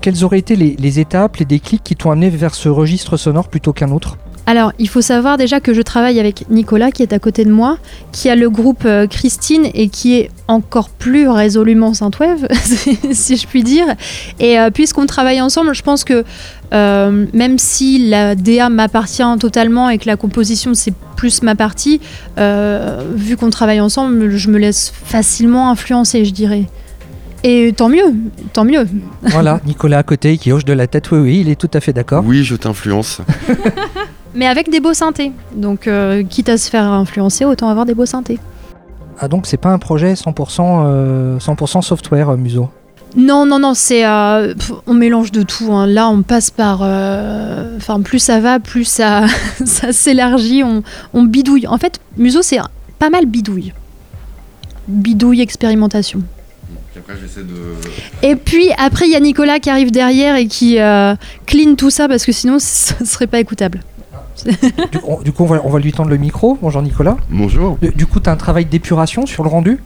Quelles 0.00 0.24
auraient 0.24 0.38
été 0.38 0.56
les, 0.56 0.76
les 0.78 1.00
étapes, 1.00 1.36
les 1.36 1.44
déclics 1.44 1.82
qui 1.84 1.94
t'ont 1.94 2.10
amené 2.10 2.30
vers 2.30 2.54
ce 2.54 2.68
registre 2.68 3.16
sonore 3.16 3.48
plutôt 3.48 3.72
qu'un 3.72 3.90
autre? 3.90 4.16
Alors, 4.46 4.72
il 4.78 4.88
faut 4.88 5.00
savoir 5.00 5.38
déjà 5.38 5.60
que 5.60 5.72
je 5.72 5.80
travaille 5.80 6.20
avec 6.20 6.50
Nicolas 6.50 6.90
qui 6.90 7.02
est 7.02 7.14
à 7.14 7.18
côté 7.18 7.44
de 7.44 7.50
moi, 7.50 7.78
qui 8.12 8.28
a 8.28 8.36
le 8.36 8.50
groupe 8.50 8.84
euh, 8.84 9.06
Christine 9.06 9.68
et 9.72 9.88
qui 9.88 10.16
est 10.16 10.30
encore 10.48 10.90
plus 10.90 11.28
résolument 11.28 11.94
synthwave, 11.94 12.46
si 13.12 13.36
je 13.36 13.46
puis 13.46 13.62
dire. 13.62 13.86
Et 14.40 14.58
euh, 14.58 14.70
puisqu'on 14.70 15.06
travaille 15.06 15.40
ensemble, 15.40 15.74
je 15.74 15.82
pense 15.82 16.04
que 16.04 16.24
euh, 16.72 17.26
même 17.32 17.58
si 17.58 18.08
la 18.08 18.34
DA 18.34 18.68
m'appartient 18.68 19.22
totalement 19.38 19.88
et 19.90 19.98
que 19.98 20.06
la 20.06 20.16
composition 20.16 20.74
c'est 20.74 20.94
plus 21.16 21.42
ma 21.42 21.54
partie, 21.54 22.00
euh, 22.38 23.02
vu 23.14 23.36
qu'on 23.36 23.50
travaille 23.50 23.80
ensemble, 23.80 24.30
je 24.36 24.48
me 24.50 24.58
laisse 24.58 24.92
facilement 24.94 25.70
influencer, 25.70 26.24
je 26.24 26.32
dirais. 26.32 26.64
Et 27.42 27.74
tant 27.76 27.88
mieux, 27.88 28.14
tant 28.52 28.64
mieux. 28.64 28.86
Voilà, 29.22 29.60
Nicolas 29.66 29.98
à 29.98 30.02
côté 30.02 30.38
qui 30.38 30.50
hoche 30.52 30.64
de 30.64 30.72
la 30.72 30.86
tête, 30.86 31.10
oui, 31.10 31.18
oui, 31.18 31.40
il 31.40 31.50
est 31.50 31.60
tout 31.60 31.70
à 31.74 31.80
fait 31.80 31.92
d'accord. 31.92 32.24
Oui, 32.26 32.42
je 32.42 32.56
t'influence. 32.56 33.20
Mais 34.34 34.46
avec 34.46 34.70
des 34.70 34.80
beaux 34.80 34.94
synthés. 34.94 35.30
Donc, 35.54 35.86
euh, 35.86 36.24
quitte 36.24 36.48
à 36.48 36.56
se 36.56 36.68
faire 36.68 36.84
influencer, 36.84 37.44
autant 37.44 37.68
avoir 37.68 37.86
des 37.86 37.94
beaux 37.94 38.06
synthés. 38.06 38.40
Ah 39.20 39.28
donc 39.28 39.46
c'est 39.46 39.58
pas 39.58 39.70
un 39.70 39.78
projet 39.78 40.14
100%, 40.14 40.82
euh, 40.86 41.38
100% 41.38 41.82
software, 41.82 42.36
Muso 42.36 42.68
Non, 43.16 43.46
non, 43.46 43.58
non, 43.60 43.74
c'est. 43.74 44.04
euh, 44.06 44.54
on 44.86 44.94
mélange 44.94 45.30
de 45.30 45.42
tout. 45.42 45.72
hein. 45.72 45.86
Là, 45.86 46.08
on 46.08 46.22
passe 46.22 46.50
par. 46.50 46.80
euh, 46.82 47.76
Enfin, 47.76 48.00
plus 48.00 48.18
ça 48.18 48.40
va, 48.40 48.58
plus 48.60 48.84
ça, 48.84 49.26
ça 49.64 49.92
s'élargit. 49.92 50.62
On, 50.64 50.82
on 51.12 51.22
bidouille. 51.22 51.66
En 51.66 51.78
fait, 51.78 52.00
Muso, 52.16 52.42
c'est 52.42 52.58
un- 52.58 52.68
pas 52.98 53.10
mal 53.10 53.26
bidouille. 53.26 53.72
Bidouille, 54.88 55.40
expérimentation. 55.40 56.22
après, 56.96 57.14
de. 57.14 58.26
Et 58.28 58.36
puis, 58.36 58.70
après, 58.78 59.06
il 59.06 59.12
y 59.12 59.16
a 59.16 59.20
Nicolas 59.20 59.58
qui 59.60 59.70
arrive 59.70 59.90
derrière 59.90 60.36
et 60.36 60.46
qui 60.46 60.78
euh, 60.80 61.14
clean 61.46 61.74
tout 61.76 61.90
ça 61.90 62.08
parce 62.08 62.24
que 62.24 62.32
sinon, 62.32 62.58
ce 62.58 63.04
serait 63.04 63.26
pas 63.28 63.38
écoutable. 63.38 63.80
du, 64.44 64.98
on- 65.06 65.20
du 65.22 65.30
coup, 65.32 65.44
on 65.44 65.46
va, 65.46 65.60
on 65.64 65.70
va 65.70 65.78
lui 65.78 65.92
tendre 65.92 66.10
le 66.10 66.16
micro. 66.16 66.58
Bonjour 66.60 66.82
Nicolas. 66.82 67.16
Bonjour. 67.30 67.78
Du, 67.80 67.90
du 67.90 68.06
coup, 68.06 68.18
tu 68.18 68.28
as 68.28 68.32
un 68.32 68.36
travail 68.36 68.64
d'épuration 68.66 69.24
sur 69.26 69.44
le 69.44 69.48
rendu? 69.50 69.80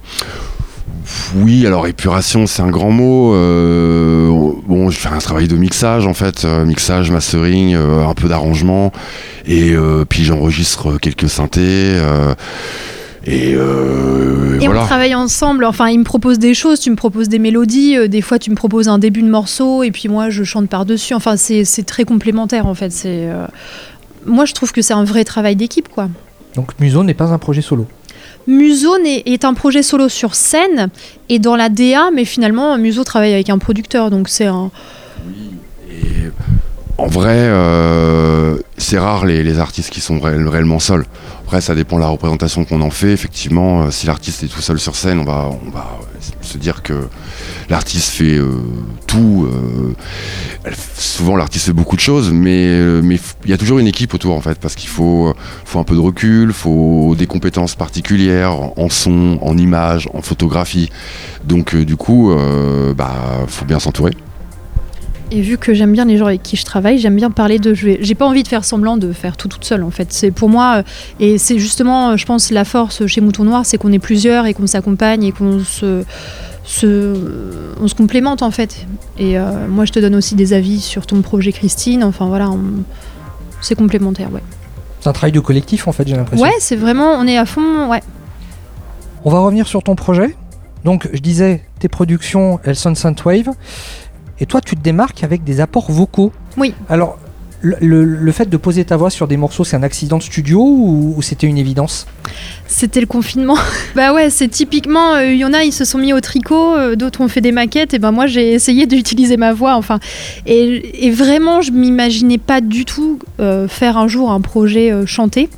Oui, 1.36 1.66
alors 1.66 1.86
épuration, 1.86 2.46
c'est 2.46 2.62
un 2.62 2.70
grand 2.70 2.90
mot. 2.90 3.34
Euh, 3.34 4.28
bon, 4.66 4.90
je 4.90 4.98
fais 4.98 5.08
un 5.08 5.18
travail 5.18 5.48
de 5.48 5.56
mixage 5.56 6.06
en 6.06 6.14
fait, 6.14 6.44
euh, 6.44 6.64
mixage, 6.64 7.10
mastering, 7.10 7.74
euh, 7.74 8.06
un 8.06 8.14
peu 8.14 8.28
d'arrangement, 8.28 8.92
et 9.46 9.72
euh, 9.72 10.04
puis 10.08 10.24
j'enregistre 10.24 10.98
quelques 10.98 11.28
synthés. 11.28 11.60
euh, 11.96 12.34
et, 13.26 13.52
euh, 13.54 14.58
Et 14.60 14.66
voilà. 14.66 14.82
on 14.82 14.86
travaille 14.86 15.14
ensemble. 15.14 15.64
Enfin, 15.64 15.88
il 15.88 15.98
me 15.98 16.04
propose 16.04 16.38
des 16.38 16.54
choses, 16.54 16.80
tu 16.80 16.90
me 16.90 16.96
proposes 16.96 17.28
des 17.28 17.38
mélodies. 17.38 17.96
euh, 17.96 18.08
des 18.08 18.22
fois, 18.22 18.38
tu 18.38 18.50
me 18.50 18.54
proposes 18.56 18.88
un 18.88 18.98
début 18.98 19.22
de 19.22 19.28
morceau 19.28 19.82
et 19.82 19.90
puis 19.90 20.08
moi, 20.08 20.30
je 20.30 20.44
chante 20.44 20.68
par-dessus. 20.68 21.14
Enfin, 21.14 21.36
c'est 21.36 21.64
très 21.86 22.04
complémentaire 22.04 22.66
en 22.66 22.74
fait. 22.74 22.90
C'est. 22.90 23.28
euh, 23.28 23.46
Moi, 24.24 24.44
je 24.46 24.54
trouve 24.54 24.72
que 24.72 24.82
c'est 24.82 24.94
un 24.94 25.04
vrai 25.04 25.24
travail 25.24 25.56
d'équipe, 25.56 25.88
quoi. 25.88 26.08
Donc 26.54 26.72
Muso 26.80 27.02
n'est 27.04 27.14
pas 27.14 27.32
un 27.32 27.38
projet 27.38 27.60
solo. 27.60 27.86
Muso 28.46 28.96
est, 29.04 29.22
est 29.26 29.44
un 29.44 29.54
projet 29.54 29.82
solo 29.82 30.08
sur 30.08 30.34
scène 30.34 30.88
et 31.28 31.38
dans 31.38 31.56
la 31.56 31.68
DA, 31.68 32.10
mais 32.14 32.24
finalement, 32.24 32.78
Muso 32.78 33.04
travaille 33.04 33.34
avec 33.34 33.50
un 33.50 33.58
producteur, 33.58 34.10
donc 34.10 34.28
c'est 34.28 34.46
un. 34.46 34.70
Et 35.90 36.30
en 36.98 37.06
vrai, 37.06 37.36
euh, 37.36 38.58
c'est 38.76 38.98
rare 38.98 39.24
les, 39.24 39.60
artistes 39.60 39.90
qui 39.90 40.00
sont 40.00 40.18
réel- 40.18 40.48
réellement 40.48 40.80
seuls. 40.80 41.06
Après, 41.44 41.60
ça 41.60 41.76
dépend 41.76 41.96
de 41.96 42.00
la 42.02 42.08
représentation 42.08 42.64
qu'on 42.64 42.82
en 42.82 42.90
fait. 42.90 43.12
Effectivement, 43.12 43.82
euh, 43.82 43.90
si 43.92 44.06
l'artiste 44.06 44.42
est 44.42 44.48
tout 44.48 44.60
seul 44.60 44.80
sur 44.80 44.96
scène, 44.96 45.20
on 45.20 45.24
va, 45.24 45.48
se 46.42 46.58
dire 46.58 46.82
que 46.82 47.06
l'artiste 47.70 48.10
fait 48.10 48.36
euh, 48.36 48.50
tout. 49.06 49.48
souvent, 50.96 51.36
l'artiste 51.36 51.66
fait 51.66 51.72
beaucoup 51.72 51.94
de 51.94 52.00
choses, 52.00 52.32
mais 52.32 52.80
il 53.04 53.20
y 53.50 53.52
a 53.52 53.58
toujours 53.58 53.78
une 53.78 53.86
équipe 53.86 54.12
autour, 54.12 54.34
en 54.34 54.40
fait, 54.40 54.58
parce 54.58 54.74
qu'il 54.74 54.88
faut, 54.88 55.32
un 55.76 55.84
peu 55.84 55.94
de 55.94 56.00
recul, 56.00 56.52
faut 56.52 57.14
des 57.16 57.28
compétences 57.28 57.76
particulières 57.76 58.54
en, 58.76 58.88
son, 58.90 59.38
en 59.40 59.56
image, 59.56 60.08
en 60.14 60.20
photographie. 60.20 60.90
Donc, 61.44 61.76
du 61.76 61.94
coup, 61.94 62.34
bah, 62.96 63.14
faut 63.46 63.64
bien 63.64 63.78
s'entourer. 63.78 64.12
Et 65.30 65.42
vu 65.42 65.58
que 65.58 65.74
j'aime 65.74 65.92
bien 65.92 66.06
les 66.06 66.16
gens 66.16 66.24
avec 66.26 66.42
qui 66.42 66.56
je 66.56 66.64
travaille, 66.64 66.98
j'aime 66.98 67.14
bien 67.16 67.30
parler 67.30 67.58
de. 67.58 67.74
je 67.74 67.84
vais- 67.84 67.98
J'ai 68.00 68.14
pas 68.14 68.24
envie 68.26 68.42
de 68.42 68.48
faire 68.48 68.64
semblant 68.64 68.96
de 68.96 69.12
faire 69.12 69.36
tout 69.36 69.48
toute 69.48 69.64
seule 69.64 69.82
en 69.82 69.90
fait. 69.90 70.10
C'est 70.10 70.30
pour 70.30 70.48
moi, 70.48 70.78
euh, 70.78 70.82
et 71.20 71.36
c'est 71.36 71.58
justement, 71.58 72.10
euh, 72.10 72.16
je 72.16 72.24
pense, 72.24 72.50
la 72.50 72.64
force 72.64 73.06
chez 73.06 73.20
Mouton 73.20 73.44
Noir, 73.44 73.66
c'est 73.66 73.76
qu'on 73.76 73.92
est 73.92 73.98
plusieurs 73.98 74.46
et 74.46 74.54
qu'on 74.54 74.66
s'accompagne 74.66 75.24
et 75.24 75.32
qu'on 75.32 75.58
se, 75.60 76.02
se, 76.64 77.14
on 77.78 77.88
se 77.88 77.94
complémente 77.94 78.40
en 78.40 78.50
fait. 78.50 78.86
Et 79.18 79.38
euh, 79.38 79.68
moi, 79.68 79.84
je 79.84 79.92
te 79.92 79.98
donne 79.98 80.14
aussi 80.14 80.34
des 80.34 80.54
avis 80.54 80.80
sur 80.80 81.04
ton 81.04 81.20
projet, 81.20 81.52
Christine. 81.52 82.04
Enfin 82.04 82.26
voilà, 82.26 82.48
on- 82.50 82.82
c'est 83.60 83.74
complémentaire, 83.74 84.32
ouais. 84.32 84.42
C'est 85.00 85.10
un 85.10 85.12
travail 85.12 85.32
de 85.32 85.40
collectif 85.40 85.88
en 85.88 85.92
fait, 85.92 86.08
j'ai 86.08 86.16
l'impression. 86.16 86.42
Ouais, 86.42 86.54
c'est 86.58 86.76
vraiment, 86.76 87.12
on 87.18 87.26
est 87.26 87.36
à 87.36 87.44
fond, 87.44 87.88
ouais. 87.90 88.00
On 89.26 89.30
va 89.30 89.40
revenir 89.40 89.66
sur 89.68 89.82
ton 89.82 89.94
projet. 89.94 90.34
Donc, 90.84 91.08
je 91.12 91.18
disais, 91.18 91.64
tes 91.80 91.88
productions, 91.88 92.60
elles 92.64 92.76
sonnent 92.76 92.94
synthwave. 92.94 93.50
Et 94.40 94.46
toi, 94.46 94.60
tu 94.60 94.76
te 94.76 94.80
démarques 94.82 95.24
avec 95.24 95.44
des 95.44 95.60
apports 95.60 95.90
vocaux. 95.90 96.32
Oui. 96.56 96.74
Alors, 96.88 97.18
Le, 97.60 97.74
le- 97.80 98.04
le 98.04 98.32
fait 98.32 98.48
de 98.48 98.56
poser 98.56 98.84
ta 98.84 98.96
voix 98.96 99.10
sur 99.10 99.26
des 99.26 99.36
morceaux, 99.36 99.64
c'est 99.64 99.74
un 99.74 99.82
accident 99.82 100.18
de 100.18 100.22
studio 100.22 100.60
ou, 100.60 101.14
ou 101.16 101.22
c'était 101.22 101.48
une 101.48 101.58
évidence? 101.58 102.06
C'était 102.68 103.00
le 103.00 103.06
confinement. 103.08 103.56
bah 103.96 104.14
ouais, 104.14 104.30
c'est 104.30 104.46
typiquement, 104.46 105.14
euh, 105.14 105.32
il 105.32 105.38
y 105.40 105.44
en 105.44 105.52
a, 105.52 105.64
ils 105.64 105.72
se 105.72 105.84
sont 105.84 105.98
mis 105.98 106.12
au 106.12 106.20
tricot, 106.20 106.76
euh, 106.76 106.94
d'autres 106.94 107.20
ont 107.20 107.26
fait 107.26 107.40
des 107.40 107.50
maquettes, 107.50 107.94
et 107.94 107.98
ben 107.98 108.12
moi 108.12 108.28
j'ai 108.28 108.52
essayé 108.52 108.86
d'utiliser 108.92 109.36
ma 109.36 109.52
voix, 109.52 109.74
enfin. 109.74 109.98
Et, 110.46 111.04
et 111.08 111.10
vraiment, 111.10 111.60
je 111.60 111.72
m'imaginais 111.72 112.38
pas 112.38 112.60
du 112.60 112.84
tout 112.84 113.18
euh, 113.40 113.66
faire 113.66 113.98
un 113.98 114.06
jour 114.06 114.30
un 114.30 114.40
projet 114.40 114.92
chanté, 115.04 115.48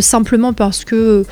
simplement 0.00 0.52
parce 0.52 0.84
que. 0.84 1.24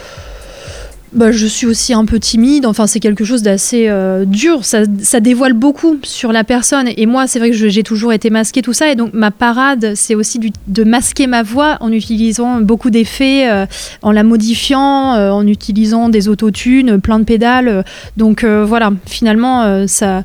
Bah, 1.12 1.32
je 1.32 1.46
suis 1.46 1.66
aussi 1.66 1.94
un 1.94 2.04
peu 2.04 2.18
timide, 2.18 2.66
enfin 2.66 2.86
c'est 2.86 3.00
quelque 3.00 3.24
chose 3.24 3.42
d'assez 3.42 3.86
euh, 3.88 4.24
dur, 4.24 4.64
ça, 4.64 4.82
ça 5.02 5.20
dévoile 5.20 5.52
beaucoup 5.54 5.98
sur 6.02 6.32
la 6.32 6.44
personne. 6.44 6.88
Et 6.96 7.06
moi 7.06 7.26
c'est 7.26 7.38
vrai 7.38 7.50
que 7.50 7.56
j'ai 7.56 7.82
toujours 7.82 8.12
été 8.12 8.30
masquée 8.30 8.62
tout 8.62 8.72
ça. 8.72 8.90
Et 8.90 8.94
donc 8.94 9.14
ma 9.14 9.30
parade 9.30 9.92
c'est 9.94 10.14
aussi 10.14 10.38
du- 10.38 10.52
de 10.66 10.84
masquer 10.84 11.26
ma 11.26 11.42
voix 11.42 11.76
en 11.80 11.90
utilisant 11.92 12.60
beaucoup 12.60 12.90
d'effets, 12.90 13.50
euh, 13.50 13.66
en 14.02 14.12
la 14.12 14.22
modifiant, 14.22 15.14
euh, 15.14 15.30
en 15.30 15.46
utilisant 15.46 16.08
des 16.08 16.28
autotunes, 16.28 17.00
plein 17.00 17.18
de 17.18 17.24
pédales, 17.24 17.84
donc 18.16 18.44
voilà. 18.44 18.92
Finalement 19.06 19.86
ça 19.86 20.24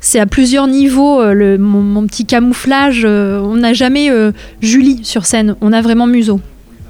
c'est 0.00 0.18
à 0.18 0.26
plusieurs 0.26 0.66
niveaux 0.66 1.24
le, 1.32 1.58
mon, 1.58 1.80
mon 1.80 2.06
petit 2.06 2.26
camouflage, 2.26 3.04
on 3.04 3.56
n'a 3.56 3.72
jamais 3.72 4.10
Julie 4.60 5.00
sur 5.04 5.26
scène, 5.26 5.56
on 5.60 5.72
a 5.72 5.80
vraiment 5.80 6.06
Museau. 6.06 6.40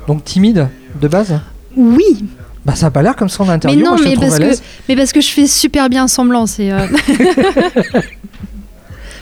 Donc 0.09 0.25
timide 0.25 0.69
de 1.01 1.09
base? 1.09 1.39
Oui, 1.77 2.25
Bah 2.65 2.75
ça 2.75 2.87
a 2.87 2.91
pas 2.91 3.03
l'air 3.03 3.17
comme 3.17 3.29
ça 3.29 3.43
en 3.43 3.47
mais 3.47 3.53
interview, 3.53 3.85
non, 3.85 3.91
moi, 3.91 3.99
je 3.99 4.05
mais 4.05 4.17
parce, 4.17 4.39
que, 4.39 4.63
mais 4.89 4.97
parce 4.97 5.13
que 5.13 5.21
je 5.21 5.29
fais 5.31 5.47
super 5.47 5.91
bien 5.91 6.09
semblant. 6.09 6.47
C'est. 6.47 6.73
euh, 6.73 6.87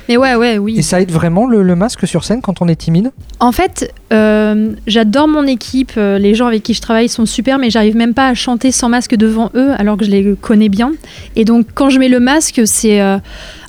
mais 0.08 0.16
ouais, 0.16 0.34
ouais, 0.34 0.58
oui. 0.58 0.78
Et 0.78 0.82
ça 0.82 1.00
aide 1.00 1.10
vraiment 1.12 1.46
le, 1.46 1.62
le 1.62 1.76
masque 1.76 2.06
sur 2.06 2.24
scène 2.24 2.40
quand 2.42 2.60
on 2.60 2.68
est 2.68 2.76
timide? 2.76 3.12
En 3.40 3.52
fait, 3.52 3.92
euh, 4.12 4.72
j'adore 4.86 5.28
mon 5.28 5.46
équipe. 5.46 5.92
euh, 5.96 6.18
les 6.18 6.34
gens 6.34 6.46
avec 6.46 6.62
qui 6.62 6.74
je 6.74 6.80
travaille 6.80 7.08
sont 7.08 7.26
super, 7.26 7.58
mais 7.58 7.70
j'arrive 7.70 7.96
même 7.96 8.14
pas 8.14 8.28
à 8.28 8.34
chanter 8.34 8.72
sans 8.72 8.88
masque 8.88 9.14
devant 9.16 9.50
eux, 9.54 9.70
alors 9.78 9.96
que 9.96 10.04
je 10.04 10.10
les 10.10 10.34
connais 10.40 10.68
bien. 10.68 10.92
Et 11.36 11.44
donc, 11.44 11.66
quand 11.74 11.90
je 11.90 11.98
mets 11.98 12.08
le 12.08 12.20
masque, 12.20 12.60
c'est 12.64 13.00
euh, 13.00 13.18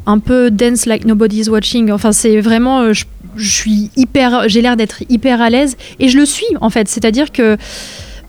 un 0.06 0.20
peu 0.20 0.52
dance 0.52 0.86
like 0.86 1.06
nobody's 1.06 1.50
watching. 1.50 1.92
Enfin, 1.92 2.12
c'est 2.12 2.42
vraiment. 2.42 2.94
je, 2.94 3.06
je 3.38 3.50
suis 3.50 3.90
hyper. 3.96 4.48
J'ai 4.50 4.62
l'air 4.62 4.76
d'être 4.78 5.04
hyper 5.10 5.42
à 5.42 5.50
l'aise. 5.50 5.78
Et 6.00 6.10
je 6.10 6.18
le 6.20 6.26
suis, 6.26 6.46
en 6.62 6.70
fait. 6.70 6.88
C'est-à-dire 6.88 7.32
que. 7.32 7.58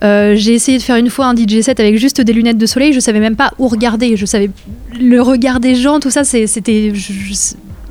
Euh, 0.03 0.35
j'ai 0.37 0.55
essayé 0.55 0.79
de 0.79 0.83
faire 0.83 0.97
une 0.97 1.11
fois 1.11 1.27
un 1.27 1.35
DJ 1.35 1.61
set 1.61 1.81
avec 1.81 1.97
juste 1.97 2.21
des 2.21 2.33
lunettes 2.33 2.59
de 2.59 2.67
soleil. 2.67 2.93
Je 2.93 3.01
savais 3.01 3.21
même 3.21 3.37
pas 3.37 3.53
où 3.59 3.69
regarder. 3.69 4.17
Je 4.17 4.27
savais 4.27 4.51
le 5.01 5.21
regard 5.21 5.61
des 5.61 5.75
gens, 5.75 6.01
tout 6.01 6.11
ça. 6.11 6.25
C'était, 6.25 6.93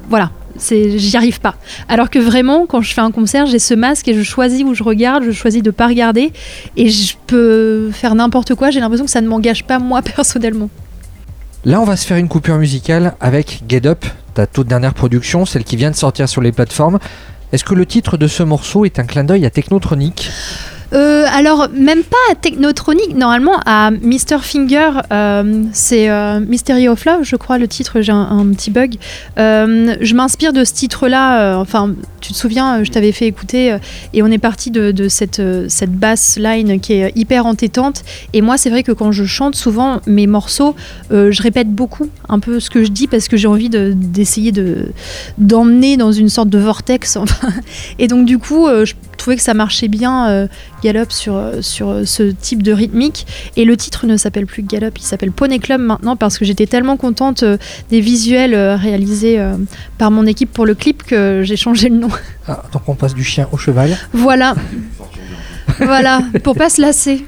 voilà, 0.10 0.32
j'y 0.60 1.18
arrive 1.18 1.39
pas. 1.39 1.56
Alors 1.88 2.10
que 2.10 2.20
vraiment, 2.20 2.66
quand 2.66 2.82
je 2.82 2.93
fais 2.93 3.01
un 3.01 3.12
concert, 3.12 3.45
j'ai 3.45 3.60
ce 3.60 3.74
masque 3.74 4.08
et 4.08 4.14
je 4.14 4.24
choisis 4.24 4.64
où 4.64 4.74
je 4.74 4.84
regarde. 4.84 5.24
Je 5.24 5.32
choisis 5.32 5.64
de 5.64 5.72
pas 5.72 5.88
regarder 5.88 6.32
et 6.78 6.89
je 6.89 7.16
peux 7.28 7.89
faire 7.91 8.16
n'importe 8.16 8.56
quoi. 8.56 8.70
J'ai 8.70 8.80
l'impression 8.80 9.06
que 9.06 9.12
ça 9.12 9.22
ne 9.22 9.28
m'engage 9.28 9.64
pas 9.64 9.80
moi 9.80 10.01
personnellement. 10.16 10.70
Là, 11.66 11.80
on 11.80 11.86
va 11.86 11.95
se 11.95 12.06
faire 12.06 12.18
une 12.18 12.28
coupure 12.28 12.58
musicale 12.58 13.16
avec 13.22 13.64
Get 13.70 13.88
Up, 13.88 14.06
ta 14.34 14.45
toute 14.45 14.68
dernière 14.68 14.93
production, 14.93 15.45
celle 15.45 15.64
qui 15.64 15.78
vient 15.78 15.91
de 15.91 15.95
sortir 15.95 16.28
sur 16.28 16.41
les 16.41 16.51
plateformes. 16.51 16.99
Est-ce 17.54 17.64
que 17.64 17.74
le 17.74 17.86
titre 17.86 18.18
de 18.18 18.28
ce 18.28 18.43
morceau 18.43 18.84
est 18.84 18.99
un 18.99 19.06
clin 19.06 19.24
d'œil 19.24 19.45
à 19.45 19.49
Technotronic? 19.49 20.30
Euh, 20.94 21.26
alors, 21.34 21.70
même 21.74 22.04
pas 22.04 22.18
à 22.32 22.36
Technotronic, 22.36 23.16
normalement 23.16 23.60
à 23.66 23.89
Mr. 23.91 24.39
Finger, 24.41 24.91
euh, 25.12 25.64
c'est 25.72 26.10
euh, 26.10 26.39
Mystery 26.39 26.88
of 26.88 27.04
Love, 27.06 27.24
je 27.24 27.36
crois, 27.36 27.58
le 27.58 27.68
titre, 27.68 28.02
j'ai 28.02 28.12
un, 28.12 28.46
petit 28.54 28.70
bug. 28.70 28.96
Euh, 29.39 29.96
je 30.00 30.14
m'inspire 30.14 30.54
de 30.54 30.64
ce 30.64 30.74
titre-là, 30.74 31.58
enfin, 31.60 31.96
tu 32.22 32.34
te 32.34 32.38
souviens, 32.38 32.84
je 32.84 32.91
t'avais 32.91 33.12
fait 33.12 33.26
écouter, 33.26 33.78
et 34.14 34.22
on 34.22 34.28
est 34.28 34.38
parti 34.38 34.70
de, 34.70 35.08
cette, 35.08 35.41
cette 35.68 35.91
basse 35.91 36.38
line 36.38 36.80
qui 36.80 36.94
est 36.94 37.12
hyper 37.16 37.46
entêtante. 37.46 38.04
Et 38.34 38.41
moi, 38.41 38.58
c'est 38.58 38.70
vrai 38.70 38.84
que 38.84 38.91
quand 38.91 39.12
je 39.12 39.24
chante, 39.24 39.56
souvent, 39.56 40.00
mes 40.06 40.28
morceaux, 40.28 40.76
je 41.10 41.41
répète 41.41 41.70
beaucoup 41.70 42.10
un 42.30 42.39
peu 42.39 42.60
ce 42.60 42.70
que 42.70 42.84
je 42.84 42.89
dis 42.89 43.08
parce 43.08 43.28
que 43.28 43.38
j'ai 43.38 43.48
envie 43.48 43.70
de- 43.70 43.94
d'essayer 43.96 44.52
de, 44.52 44.89
d'emmener 45.38 45.98
dans 45.98 46.12
une 46.12 46.30
sorte 46.30 46.50
de 46.50 46.60
vortex. 46.60 47.18
Et 48.00 48.08
donc, 48.08 48.26
du 48.26 48.38
coup, 48.38 48.68
je 48.68 48.94
trouvais 49.18 49.38
que 49.38 49.41
ça 49.44 49.54
marchait 49.54 49.88
bien. 49.88 50.48
Gallop 50.84 51.05
sur, 51.09 51.36
euh, 51.36 51.61
sur 51.61 51.89
euh, 51.89 52.05
ce 52.05 52.23
type 52.23 52.61
de 52.61 52.73
rythmique. 52.73 53.25
Et 53.55 53.63
le 53.63 53.77
titre 53.77 54.05
ne 54.05 54.17
s'appelle 54.17 54.45
plus 54.45 54.63
Gallop, 54.63 54.91
il 54.97 55.03
s'appelle 55.03 55.31
Poney 55.31 55.59
Club 55.59 55.81
maintenant 55.81 56.15
parce 56.15 56.38
que 56.38 56.45
j'étais 56.45 56.67
tellement 56.67 56.97
contente 56.97 57.43
euh, 57.43 57.57
des 57.89 58.01
visuels 58.01 58.55
réalisés 58.55 59.39
par 59.97 60.11
mon 60.11 60.25
équipe 60.25 60.51
pour 60.51 60.65
le 60.65 60.75
clip 60.75 61.03
que 61.03 61.41
j'ai 61.43 61.55
changé 61.55 61.89
le 61.89 61.97
nom. 61.97 62.09
Ah, 62.47 62.63
Donc 62.73 62.84
on 62.88 62.95
passe 62.95 63.13
du 63.13 63.23
chien 63.23 63.47
au 63.51 63.57
cheval. 63.57 63.97
Voilà. 64.11 64.55
voilà, 65.79 66.21
pour 66.43 66.55
pas 66.55 66.69
se 66.69 66.81
lasser. 66.81 67.25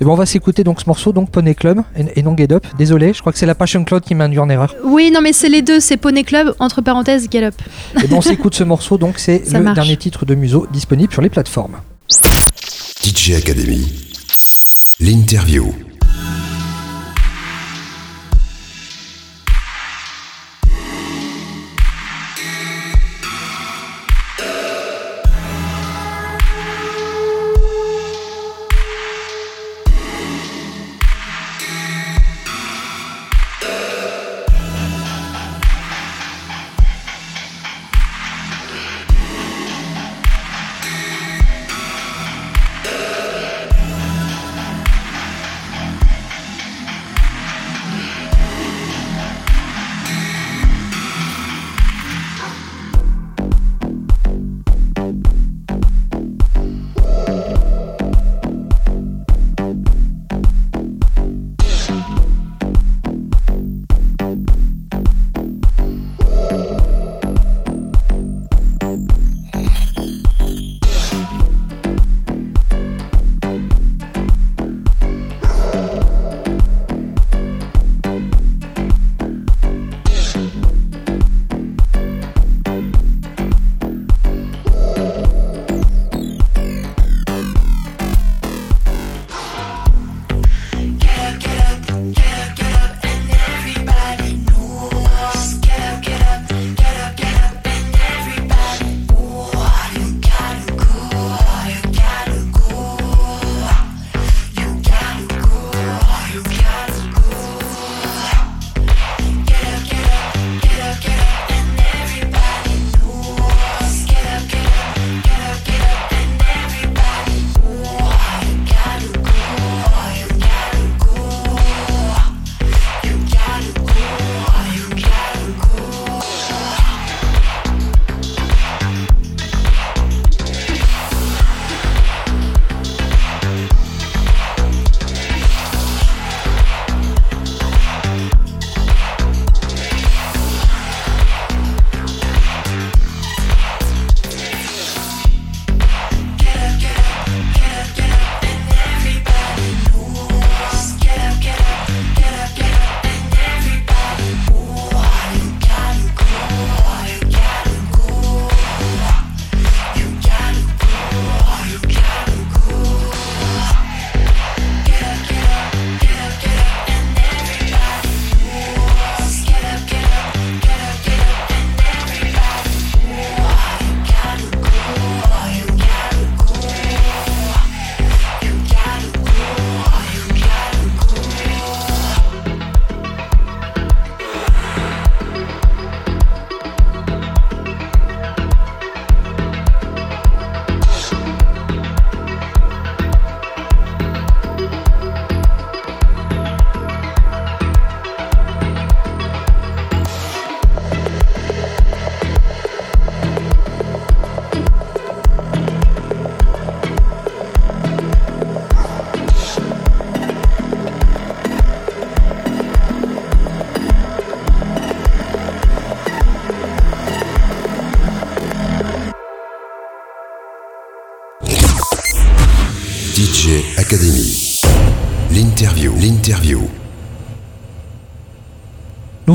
Et 0.00 0.04
bon, 0.04 0.12
on 0.12 0.16
va 0.16 0.26
s'écouter 0.26 0.64
donc 0.64 0.80
ce 0.80 0.86
morceau, 0.86 1.12
donc 1.12 1.30
Poney 1.30 1.54
Club 1.54 1.82
et, 1.96 2.04
et 2.16 2.22
non 2.22 2.36
Get 2.36 2.52
Up. 2.52 2.66
Désolé, 2.76 3.12
je 3.12 3.20
crois 3.20 3.32
que 3.32 3.38
c'est 3.38 3.46
la 3.46 3.54
Passion 3.54 3.84
Cloud 3.84 4.02
qui 4.02 4.14
m'a 4.16 4.24
induit 4.24 4.40
en 4.40 4.48
erreur. 4.48 4.74
Oui, 4.84 5.12
non, 5.12 5.20
mais 5.20 5.32
c'est 5.32 5.48
les 5.48 5.62
deux, 5.62 5.78
c'est 5.78 5.96
Poney 5.96 6.24
Club, 6.24 6.54
entre 6.58 6.80
parenthèses, 6.80 7.28
Gallop. 7.28 7.54
Et 8.02 8.08
bon, 8.08 8.16
on 8.16 8.20
s'écoute 8.20 8.54
ce 8.54 8.64
morceau, 8.64 8.98
donc 8.98 9.18
c'est 9.18 9.42
le 9.52 9.60
marche. 9.60 9.76
dernier 9.76 9.96
titre 9.96 10.26
de 10.26 10.34
Muso 10.34 10.66
disponible 10.72 11.12
sur 11.12 11.22
les 11.22 11.30
plateformes. 11.30 11.76
DJ 12.08 13.36
Academy. 13.36 13.86
L'interview. 15.00 15.91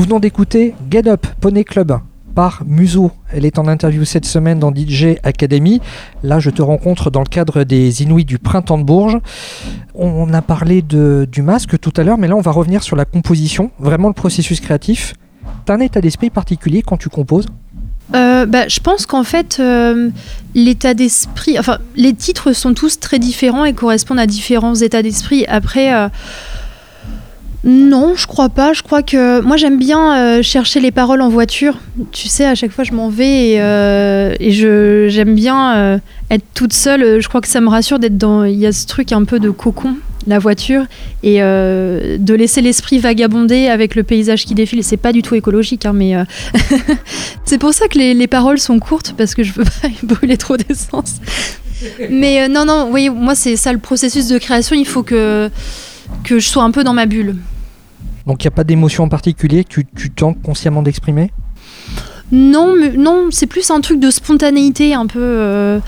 Venons 0.08 0.20
d'écouter 0.20 0.74
Get 0.90 1.06
Up 1.06 1.26
Poney 1.38 1.64
Club 1.64 1.98
par 2.34 2.62
Muso. 2.64 3.12
Elle 3.30 3.44
est 3.44 3.58
en 3.58 3.68
interview 3.68 4.06
cette 4.06 4.24
semaine 4.24 4.58
dans 4.58 4.74
DJ 4.74 5.18
Academy. 5.22 5.82
Là, 6.22 6.40
je 6.40 6.48
te 6.48 6.62
rencontre 6.62 7.10
dans 7.10 7.20
le 7.20 7.26
cadre 7.26 7.62
des 7.62 8.02
Inuits 8.02 8.24
du 8.24 8.38
Printemps 8.38 8.78
de 8.78 8.84
Bourges. 8.84 9.18
On 9.94 10.32
a 10.32 10.40
parlé 10.40 10.80
du 10.80 11.42
masque 11.42 11.78
tout 11.78 11.92
à 11.98 12.04
l'heure, 12.04 12.16
mais 12.16 12.26
là, 12.26 12.36
on 12.36 12.40
va 12.40 12.52
revenir 12.52 12.82
sur 12.82 12.96
la 12.96 13.04
composition, 13.04 13.70
vraiment 13.78 14.08
le 14.08 14.14
processus 14.14 14.60
créatif. 14.60 15.12
T'as 15.66 15.74
un 15.74 15.80
état 15.80 16.00
d'esprit 16.00 16.30
particulier 16.30 16.80
quand 16.80 16.96
tu 16.96 17.10
composes? 17.10 17.48
Euh, 18.14 18.46
bah, 18.46 18.66
je 18.66 18.80
pense 18.80 19.04
qu'en 19.04 19.24
fait, 19.24 19.58
euh, 19.60 20.08
l'état 20.54 20.94
d'esprit, 20.94 21.58
enfin, 21.58 21.76
les 21.96 22.14
titres 22.14 22.54
sont 22.54 22.72
tous 22.72 22.98
très 22.98 23.18
différents 23.18 23.66
et 23.66 23.74
correspondent 23.74 24.20
à 24.20 24.26
différents 24.26 24.74
états 24.74 25.02
d'esprit. 25.02 25.44
Après, 25.48 25.94
euh, 25.94 26.08
non, 27.64 28.14
je 28.14 28.26
crois 28.26 28.48
pas. 28.48 28.72
Je 28.72 28.82
crois 28.82 29.02
que 29.02 29.40
moi, 29.40 29.56
j'aime 29.56 29.78
bien 29.78 30.16
euh, 30.16 30.42
chercher 30.42 30.78
les 30.80 30.92
paroles 30.92 31.20
en 31.20 31.28
voiture. 31.28 31.78
Tu 32.12 32.28
sais, 32.28 32.44
à 32.44 32.54
chaque 32.54 32.70
fois, 32.70 32.84
je 32.84 32.92
m'en 32.92 33.08
vais 33.08 33.50
et, 33.50 33.60
euh, 33.60 34.34
je 34.40 35.08
j'aime 35.08 35.34
bien 35.34 35.76
euh, 35.76 35.98
être 36.30 36.44
toute 36.54 36.72
seule. 36.72 37.20
Je 37.20 37.28
crois 37.28 37.40
que 37.40 37.48
ça 37.48 37.60
me 37.60 37.68
rassure 37.68 37.98
d'être 37.98 38.16
dans. 38.16 38.44
Il 38.44 38.58
y 38.58 38.66
a 38.66 38.72
ce 38.72 38.86
truc 38.86 39.12
un 39.12 39.24
peu 39.24 39.40
de 39.40 39.50
cocon. 39.50 39.96
La 40.26 40.38
voiture 40.38 40.84
et 41.22 41.38
de 41.38 42.34
laisser 42.34 42.60
l'esprit 42.60 42.98
vagabonder 42.98 43.68
avec 43.68 43.94
le 43.94 44.02
paysage 44.02 44.44
qui 44.44 44.54
défile. 44.54 44.84
C'est 44.84 44.98
pas 44.98 45.12
du 45.12 45.22
tout 45.22 45.34
écologique, 45.36 45.86
hein, 45.86 45.94
mais 45.94 46.16
c'est 47.46 47.56
pour 47.56 47.72
ça 47.72 47.88
que 47.88 47.96
les, 47.96 48.12
les 48.12 48.26
paroles 48.26 48.58
sont 48.58 48.78
courtes 48.78 49.14
parce 49.16 49.34
que 49.34 49.42
je 49.42 49.54
veux 49.54 49.64
pas 49.64 49.88
brûler 50.02 50.36
trop 50.36 50.58
d'essence. 50.58 51.14
Mais 52.10 52.46
non, 52.48 52.66
non, 52.66 52.90
oui, 52.90 53.08
moi 53.08 53.34
c'est 53.34 53.56
ça 53.56 53.72
le 53.72 53.78
processus 53.78 54.28
de 54.28 54.36
création. 54.36 54.76
Il 54.76 54.86
faut 54.86 55.04
que 55.04 55.50
que 56.24 56.38
je 56.38 56.46
sois 56.48 56.62
un 56.62 56.70
peu 56.70 56.84
dans 56.84 56.94
ma 56.94 57.06
bulle. 57.06 57.36
Donc, 58.26 58.44
il 58.44 58.46
n'y 58.46 58.52
a 58.52 58.56
pas 58.56 58.64
d'émotion 58.64 59.04
en 59.04 59.08
particulier 59.08 59.64
que 59.64 59.70
tu, 59.70 59.86
tu 59.96 60.10
tentes 60.10 60.42
consciemment 60.42 60.82
d'exprimer? 60.82 61.30
Non, 62.30 62.74
mais, 62.78 62.90
non, 62.90 63.28
c'est 63.30 63.46
plus 63.46 63.70
un 63.70 63.80
truc 63.80 64.00
de 64.00 64.10
spontanéité, 64.10 64.92
un 64.92 65.06
peu. 65.06 65.18
euh, 65.18 65.80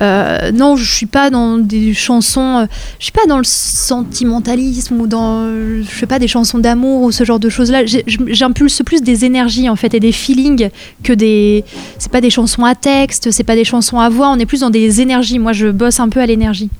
euh, 0.00 0.50
non, 0.52 0.74
je 0.74 0.90
suis 0.90 1.04
pas 1.04 1.28
dans 1.28 1.58
des 1.58 1.92
chansons. 1.92 2.60
euh, 2.60 2.66
je 2.98 3.04
suis 3.04 3.12
pas 3.12 3.26
dans 3.28 3.36
le 3.36 3.44
sentimentalisme 3.44 4.98
ou 4.98 5.06
dans, 5.06 5.44
je 5.82 5.90
sais 5.90 6.06
pas, 6.06 6.18
des 6.18 6.28
chansons 6.28 6.58
d'amour 6.58 7.02
ou 7.02 7.12
ce 7.12 7.24
genre 7.24 7.38
de 7.38 7.50
choses-là. 7.50 7.82
J'impulse 7.84 8.80
plus 8.86 9.02
des 9.02 9.26
énergies 9.26 9.68
en 9.68 9.76
fait 9.76 9.92
et 9.92 10.00
des 10.00 10.12
feelings 10.12 10.70
que 11.02 11.12
des. 11.12 11.62
C'est 11.98 12.10
pas 12.10 12.22
des 12.22 12.30
chansons 12.30 12.64
à 12.64 12.74
texte, 12.74 13.30
c'est 13.30 13.44
pas 13.44 13.54
des 13.54 13.64
chansons 13.64 13.98
à 13.98 14.08
voix. 14.08 14.30
On 14.30 14.38
est 14.38 14.46
plus 14.46 14.60
dans 14.60 14.70
des 14.70 15.02
énergies. 15.02 15.38
Moi, 15.38 15.52
je 15.52 15.68
bosse 15.68 16.00
un 16.00 16.08
peu 16.08 16.20
à 16.20 16.26
l'énergie. 16.26 16.70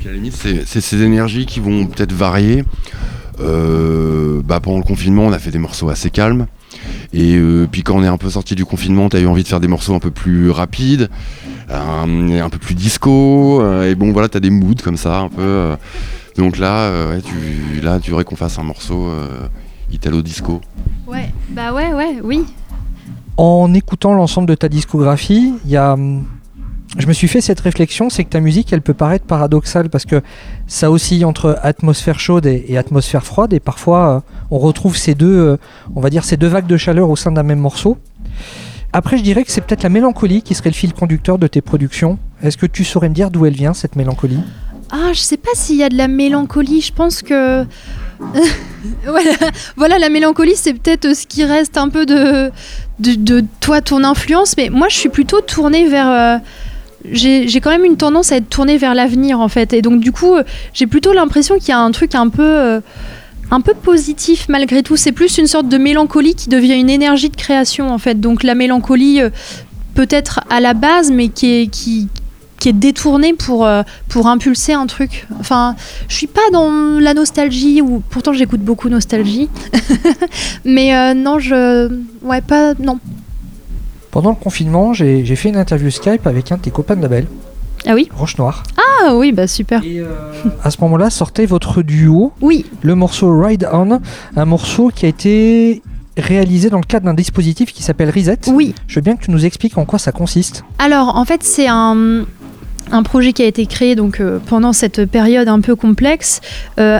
Et 0.00 0.04
puis 0.04 0.08
à 0.08 0.12
la 0.12 0.16
limite, 0.16 0.34
c'est 0.34 0.80
ces 0.80 1.02
énergies 1.02 1.44
qui 1.44 1.60
vont 1.60 1.84
peut-être 1.84 2.14
varier. 2.14 2.64
Euh, 3.38 4.40
bah, 4.42 4.58
pendant 4.58 4.78
le 4.78 4.82
confinement, 4.82 5.24
on 5.26 5.32
a 5.32 5.38
fait 5.38 5.50
des 5.50 5.58
morceaux 5.58 5.90
assez 5.90 6.08
calmes. 6.08 6.46
Et 7.12 7.36
euh, 7.36 7.68
puis 7.70 7.82
quand 7.82 7.96
on 7.96 8.02
est 8.02 8.06
un 8.06 8.16
peu 8.16 8.30
sorti 8.30 8.54
du 8.54 8.64
confinement, 8.64 9.10
tu 9.10 9.18
as 9.18 9.20
eu 9.20 9.26
envie 9.26 9.42
de 9.42 9.48
faire 9.48 9.60
des 9.60 9.68
morceaux 9.68 9.94
un 9.94 9.98
peu 9.98 10.10
plus 10.10 10.50
rapides, 10.50 11.10
un, 11.68 12.30
un 12.40 12.48
peu 12.48 12.56
plus 12.56 12.74
disco. 12.74 13.60
euh, 13.60 13.90
et 13.90 13.94
bon, 13.94 14.10
voilà, 14.12 14.30
tu 14.30 14.38
as 14.38 14.40
des 14.40 14.48
moods 14.48 14.76
comme 14.82 14.96
ça, 14.96 15.18
un 15.18 15.28
peu. 15.28 15.42
euh. 15.42 15.76
donc 16.38 16.56
là, 16.56 16.84
euh, 16.84 17.16
ouais, 17.16 17.20
tu, 17.20 17.82
là, 17.82 18.00
tu 18.00 18.08
voudrais 18.08 18.24
qu'on 18.24 18.36
fasse 18.36 18.58
un 18.58 18.62
morceau 18.62 19.06
euh, 19.08 19.48
italo-disco. 19.92 20.62
Ouais, 21.06 21.30
bah 21.50 21.74
ouais, 21.74 21.92
ouais, 21.92 22.20
oui. 22.24 22.44
En 23.36 23.74
écoutant 23.74 24.14
l'ensemble 24.14 24.48
de 24.48 24.54
ta 24.54 24.70
discographie, 24.70 25.52
il 25.66 25.70
y 25.70 25.76
a, 25.76 25.94
je 26.98 27.06
me 27.06 27.12
suis 27.12 27.28
fait 27.28 27.40
cette 27.40 27.60
réflexion, 27.60 28.10
c'est 28.10 28.24
que 28.24 28.30
ta 28.30 28.40
musique, 28.40 28.72
elle 28.72 28.82
peut 28.82 28.94
paraître 28.94 29.24
paradoxale 29.24 29.90
parce 29.90 30.04
que 30.04 30.22
ça 30.66 30.90
oscille 30.90 31.24
entre 31.24 31.58
atmosphère 31.62 32.18
chaude 32.18 32.46
et, 32.46 32.76
atmosphère 32.76 33.24
froide, 33.24 33.52
et 33.52 33.60
parfois 33.60 34.16
euh, 34.16 34.20
on 34.50 34.58
retrouve 34.58 34.96
ces 34.96 35.14
deux, 35.14 35.26
euh, 35.26 35.56
on 35.94 36.00
va 36.00 36.10
dire 36.10 36.24
ces 36.24 36.36
deux 36.36 36.48
vagues 36.48 36.66
de 36.66 36.76
chaleur 36.76 37.08
au 37.08 37.16
sein 37.16 37.30
d'un 37.30 37.44
même 37.44 37.60
morceau. 37.60 37.96
Après, 38.92 39.18
je 39.18 39.22
dirais 39.22 39.44
que 39.44 39.52
c'est 39.52 39.60
peut-être 39.60 39.84
la 39.84 39.88
mélancolie 39.88 40.42
qui 40.42 40.54
serait 40.56 40.70
le 40.70 40.74
fil 40.74 40.92
conducteur 40.92 41.38
de 41.38 41.46
tes 41.46 41.60
productions. 41.60 42.18
Est-ce 42.42 42.56
que 42.56 42.66
tu 42.66 42.82
saurais 42.84 43.08
me 43.08 43.14
dire 43.14 43.30
d'où 43.30 43.46
elle 43.46 43.54
vient 43.54 43.72
cette 43.72 43.94
mélancolie? 43.94 44.40
Ah, 44.90 45.12
je 45.12 45.20
sais 45.20 45.36
pas 45.36 45.52
s'il 45.54 45.76
y 45.76 45.84
a 45.84 45.88
de 45.88 45.96
la 45.96 46.08
mélancolie. 46.08 46.80
Je 46.80 46.92
pense 46.92 47.22
que. 47.22 47.64
voilà, 49.76 49.98
la 50.00 50.08
mélancolie, 50.08 50.56
c'est 50.56 50.74
peut-être 50.74 51.14
ce 51.14 51.28
qui 51.28 51.44
reste 51.44 51.78
un 51.78 51.88
peu 51.88 52.04
de, 52.04 52.50
toi, 53.60 53.80
ton 53.80 54.02
influence. 54.02 54.56
Mais 54.56 54.70
moi, 54.70 54.88
je 54.88 54.96
suis 54.96 55.08
plutôt 55.08 55.40
tournée 55.40 55.88
vers. 55.88 56.10
euh, 56.10 56.38
j'ai 57.10 57.60
quand 57.60 57.70
même 57.70 57.84
une 57.84 57.96
tendance 57.96 58.32
à 58.32 58.36
être 58.36 58.48
tournée 58.48 58.76
vers 58.76 58.94
l'avenir, 58.94 59.40
en 59.40 59.48
fait. 59.48 59.72
Et 59.72 59.82
donc, 59.82 60.00
du 60.00 60.12
coup, 60.12 60.34
euh, 60.36 60.42
j'ai 60.72 60.86
plutôt 60.86 61.12
l'impression 61.12 61.56
qu'il 61.58 61.68
y 61.68 61.72
a 61.72 61.78
un 61.78 61.90
truc 61.90 62.14
un 62.14 62.28
peu. 62.28 62.42
euh, 62.42 62.80
un 63.52 63.60
peu 63.60 63.74
positif 63.74 64.46
malgré 64.48 64.84
tout, 64.84 64.96
c'est 64.96 65.10
plus 65.10 65.36
une 65.36 65.48
sorte 65.48 65.66
de 65.68 65.76
mélancolie 65.76 66.36
qui 66.36 66.48
devient 66.48 66.78
une 66.78 66.88
énergie 66.88 67.30
de 67.30 67.36
création 67.36 67.90
en 67.90 67.98
fait. 67.98 68.20
Donc 68.20 68.44
la 68.44 68.54
mélancolie 68.54 69.20
euh, 69.20 69.30
peut-être 69.96 70.38
à 70.50 70.60
la 70.60 70.72
base, 70.72 71.10
mais 71.10 71.30
qui 71.30 71.62
est, 71.62 71.66
qui, 71.66 72.06
qui 72.60 72.68
est 72.68 72.72
détournée 72.72 73.34
pour, 73.34 73.68
pour 74.08 74.28
impulser 74.28 74.72
un 74.72 74.86
truc. 74.86 75.26
Enfin, 75.40 75.74
je 76.06 76.14
suis 76.14 76.28
pas 76.28 76.48
dans 76.52 76.70
la 77.00 77.12
nostalgie, 77.12 77.82
ou 77.82 78.00
pourtant 78.08 78.32
j'écoute 78.32 78.60
beaucoup 78.60 78.88
nostalgie. 78.88 79.48
Mais 80.64 81.12
non, 81.14 81.40
je. 81.40 81.90
Ouais, 82.22 82.42
pas. 82.42 82.74
Non. 82.74 83.00
Pendant 84.10 84.30
le 84.30 84.36
confinement, 84.36 84.92
j'ai 84.92 85.24
fait 85.36 85.48
une 85.50 85.56
interview 85.56 85.90
Skype 85.90 86.26
avec 86.26 86.50
un 86.52 86.56
de 86.56 86.62
tes 86.62 86.70
copains 86.70 86.96
de 86.96 87.02
label, 87.02 87.26
Ah 87.86 87.94
oui 87.94 88.08
Roche 88.14 88.36
Noire. 88.38 88.62
Ah 88.76 89.14
oui, 89.14 89.32
bah 89.32 89.46
super. 89.46 89.82
Et 89.84 90.00
euh, 90.00 90.06
à 90.64 90.70
ce 90.70 90.78
moment-là, 90.82 91.10
sortait 91.10 91.46
votre 91.46 91.82
duo, 91.82 92.32
Oui, 92.40 92.66
le 92.82 92.94
morceau 92.94 93.40
Ride 93.40 93.68
On, 93.72 94.00
un 94.36 94.44
morceau 94.44 94.90
qui 94.94 95.06
a 95.06 95.08
été 95.08 95.80
réalisé 96.16 96.70
dans 96.70 96.78
le 96.78 96.84
cadre 96.84 97.06
d'un 97.06 97.14
dispositif 97.14 97.72
qui 97.72 97.82
s'appelle 97.82 98.10
Reset. 98.10 98.40
oui. 98.48 98.74
Je 98.88 98.96
veux 98.96 99.00
bien 99.00 99.16
que 99.16 99.24
tu 99.24 99.30
nous 99.30 99.46
expliques 99.46 99.78
en 99.78 99.84
quoi 99.84 99.98
ça 99.98 100.12
consiste. 100.12 100.64
Alors, 100.78 101.16
en 101.16 101.24
fait, 101.24 101.42
c'est 101.44 101.68
un, 101.68 102.24
un 102.90 103.02
projet 103.04 103.32
qui 103.32 103.42
a 103.42 103.46
été 103.46 103.64
créé 103.66 103.94
donc, 103.94 104.20
euh, 104.20 104.38
pendant 104.44 104.72
cette 104.72 105.06
période 105.06 105.46
un 105.48 105.60
peu 105.60 105.76
complexe. 105.76 106.40
euh, 106.78 106.98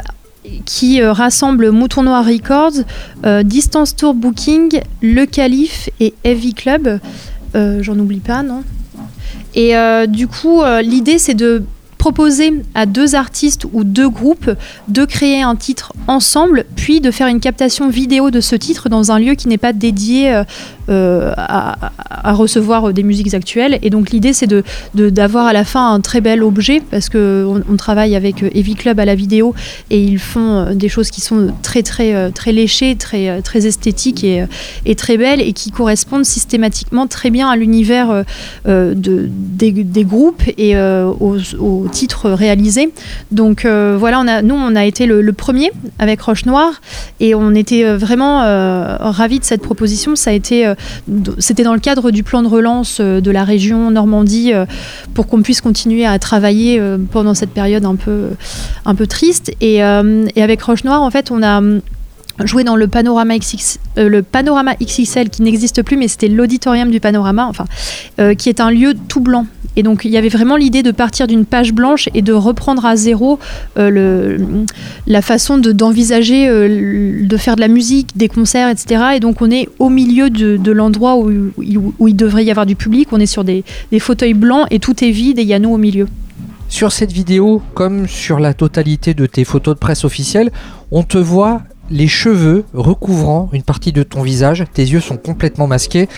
qui 0.65 1.01
euh, 1.01 1.13
rassemble 1.13 1.71
Mouton 1.71 2.03
Noir 2.03 2.25
Records, 2.25 2.85
euh, 3.25 3.43
Distance 3.43 3.97
Tour 3.97 4.15
Booking, 4.15 4.81
Le 5.03 5.25
Calife 5.27 5.91
et 6.01 6.15
Heavy 6.25 6.55
Club. 6.55 7.01
Euh, 7.55 7.83
J'en 7.83 7.99
oublie 7.99 8.21
pas, 8.21 8.43
non 8.43 8.63
Et 9.55 9.75
du 10.09 10.29
coup, 10.29 10.63
l'idée, 10.83 11.19
c'est 11.19 11.35
de 11.35 11.63
proposer 11.99 12.63
à 12.75 12.87
deux 12.87 13.15
artistes 13.15 13.67
ou 13.73 13.85
deux 13.85 14.09
groupes 14.09 14.51
de 14.89 15.05
créer 15.05 15.43
un 15.43 15.55
titre 15.55 15.93
ensemble, 16.07 16.65
puis 16.75 17.03
de 17.03 17.11
faire 17.11 17.27
une 17.27 17.41
captation 17.41 17.91
vidéo 17.91 18.31
de 18.31 18.41
ce 18.41 18.57
titre 18.57 18.89
dans 18.89 19.13
un 19.13 19.19
lieu 19.19 19.35
qui 19.35 19.49
n'est 19.49 19.59
pas 19.59 19.75
dédié 19.75 20.43
à, 21.37 21.77
à 22.11 22.33
recevoir 22.33 22.89
euh, 22.89 22.93
des 22.93 23.03
musiques 23.03 23.35
actuelles. 23.35 23.79
Et 23.83 23.91
donc 23.91 24.11
l'idée, 24.11 24.33
c'est 24.33 24.47
de 24.47 24.63
de- 24.95 25.11
d'avoir 25.11 25.47
à 25.47 25.53
la 25.53 25.65
fin 25.65 25.93
un 25.93 26.01
très 26.01 26.21
bel 26.21 26.43
objet, 26.43 26.83
parce 26.91 27.09
que 27.09 27.47
on, 27.69 27.77
travaille 27.77 28.15
avec 28.15 28.43
euh, 28.43 28.51
Heavy 28.55 28.75
Club 28.75 29.01
à 29.01 29.05
la 29.05 29.15
vidéo, 29.15 29.55
et 29.91 30.03
ils 30.03 30.19
font 30.19 30.59
euh, 30.59 30.75
des 30.75 30.89
choses 30.89 31.11
qui 31.11 31.21
sont 31.21 31.53
très 31.63 31.83
très 31.83 32.15
euh, 32.15 32.31
très 32.31 32.53
léchées, 32.53 32.97
très 32.97 33.29
euh, 33.29 33.41
très 33.41 33.67
esthétiques 33.67 34.23
et, 34.25 34.43
euh, 34.43 34.47
et 34.85 34.95
très 34.95 35.17
belles, 35.17 35.41
et 35.41 35.53
qui 35.53 35.71
correspondent 35.71 36.25
systématiquement 36.25 37.07
très 37.07 37.31
bien 37.31 37.49
à 37.49 37.57
l'univers 37.57 38.11
euh, 38.11 38.23
euh, 38.69 38.95
de, 38.95 39.29
des, 39.31 40.05
groupes 40.05 40.43
et 40.59 40.77
euh, 40.77 41.07
aux, 41.07 41.89
titres 41.91 42.31
réalisés. 42.31 42.93
Donc 43.31 43.65
euh, 43.65 43.97
voilà, 43.99 44.43
nous 44.43 44.55
on 44.55 44.75
a 44.77 44.85
été 44.85 45.07
le, 45.07 45.23
le 45.23 45.33
premier 45.33 45.71
avec 45.99 46.21
Roche 46.21 46.47
Noire 46.47 46.81
et 47.21 47.35
on 47.35 47.55
était 47.55 47.85
euh, 47.85 47.97
vraiment 47.97 48.43
euh, 48.43 48.97
ravis 48.99 49.39
de 49.39 49.45
cette 49.45 49.63
proposition. 49.63 50.17
Ça 50.17 50.31
a 50.31 50.33
été, 50.33 50.67
euh, 50.67 50.75
c'était 51.39 51.63
dans 51.63 51.75
le 51.75 51.81
cadre 51.81 52.11
du 52.11 52.23
plan 52.23 52.43
de 52.43 52.49
relance 52.49 52.99
euh, 53.01 53.21
de 53.21 53.31
la 53.31 53.45
région 53.45 53.91
Normandie 53.91 54.53
euh, 54.53 54.67
pour 55.15 55.27
qu'on 55.27 55.43
puisse 55.43 55.61
continuer 55.61 56.07
à 56.07 56.19
travailler 56.19 56.79
euh, 56.79 56.99
pendant 57.11 57.35
cette 57.35 57.51
période 57.51 57.85
un 57.85 57.97
peu, 57.97 59.07
triste. 59.09 59.53
Et, 59.61 59.83
avec 59.83 60.63
Roche 60.63 60.85
Noire, 60.85 61.03
en 61.03 61.11
fait, 61.11 61.31
on 61.31 61.43
a 61.43 61.61
joué 62.45 62.65
dans 62.65 62.77
le 62.77 62.87
panorama, 62.87 63.39
XX, 63.39 63.79
XXL 63.97 65.31
qui 65.31 65.43
n'existe 65.43 65.83
plus, 65.83 65.97
mais 65.97 66.09
c'était 66.09 66.29
l'auditorium 66.29 66.91
du 66.91 67.01
panorama, 67.01 67.47
enfin, 67.47 67.65
qui 68.35 68.49
est 68.49 68.61
un 68.61 68.71
lieu 68.71 68.95
tout 69.09 69.21
blanc. 69.21 69.47
Et 69.77 69.83
donc 69.83 70.05
il 70.05 70.11
y 70.11 70.17
avait 70.17 70.29
vraiment 70.29 70.57
l'idée 70.57 70.83
de 70.83 70.91
partir 70.91 71.27
d'une 71.27 71.45
page 71.45 71.73
blanche 71.73 72.09
et 72.15 72.23
de 72.23 72.33
reprendre 72.33 72.85
à 72.85 72.97
zéro 72.97 73.39
euh, 73.79 74.39
la 75.07 75.23
façon 75.23 75.59
de- 75.59 75.73
d'envisager 75.73 76.49
euh, 76.49 77.25
de 77.27 77.37
faire 77.37 77.57
de 77.57 77.61
la 77.61 77.69
musique, 77.69 78.17
des 78.17 78.29
concerts, 78.29 78.69
etc. 78.69 79.03
Et 79.17 79.21
donc 79.21 79.43
on 79.43 79.51
est 79.51 79.69
au 79.79 79.89
milieu 79.89 80.31
de, 80.31 80.73
l'endroit 80.73 81.17
où 81.19 81.31
il 81.63 82.17
devrait 82.17 82.45
y 82.45 82.51
avoir 82.51 82.67
du 82.67 82.77
public. 82.77 83.09
On 83.13 83.21
est 83.21 83.27
sur 83.27 83.45
des, 83.45 83.65
des 83.91 83.99
fauteuils 83.99 84.35
blancs 84.35 84.67
et 84.71 84.79
tout 84.79 85.05
est 85.05 85.11
vide 85.11 85.39
et 85.39 85.43
il 85.43 85.49
y 85.49 85.55
a 85.55 85.59
nous 85.59 85.71
au 85.71 85.79
milieu. 85.79 86.07
Sur 86.69 86.93
cette 86.93 87.11
vidéo, 87.11 87.63
comme 87.75 88.07
sur 88.07 88.39
la 88.39 88.55
totalité 88.55 89.13
de 89.13 89.27
tes 89.27 89.45
photos 89.45 89.75
de 89.75 89.79
presse 89.81 90.05
officielles, 90.05 90.53
on 90.93 91.03
te 91.03 91.19
voit 91.19 91.63
les 91.91 92.07
cheveux 92.07 92.65
recouvrant 92.73 93.51
une 93.53 93.63
partie 93.65 93.91
de 93.93 94.05
ton 94.05 94.23
visage. 94.23 94.65
Tes 94.73 94.83
yeux 94.83 95.01
sont 95.01 95.17
complètement 95.17 95.67
masqués. 95.67 96.09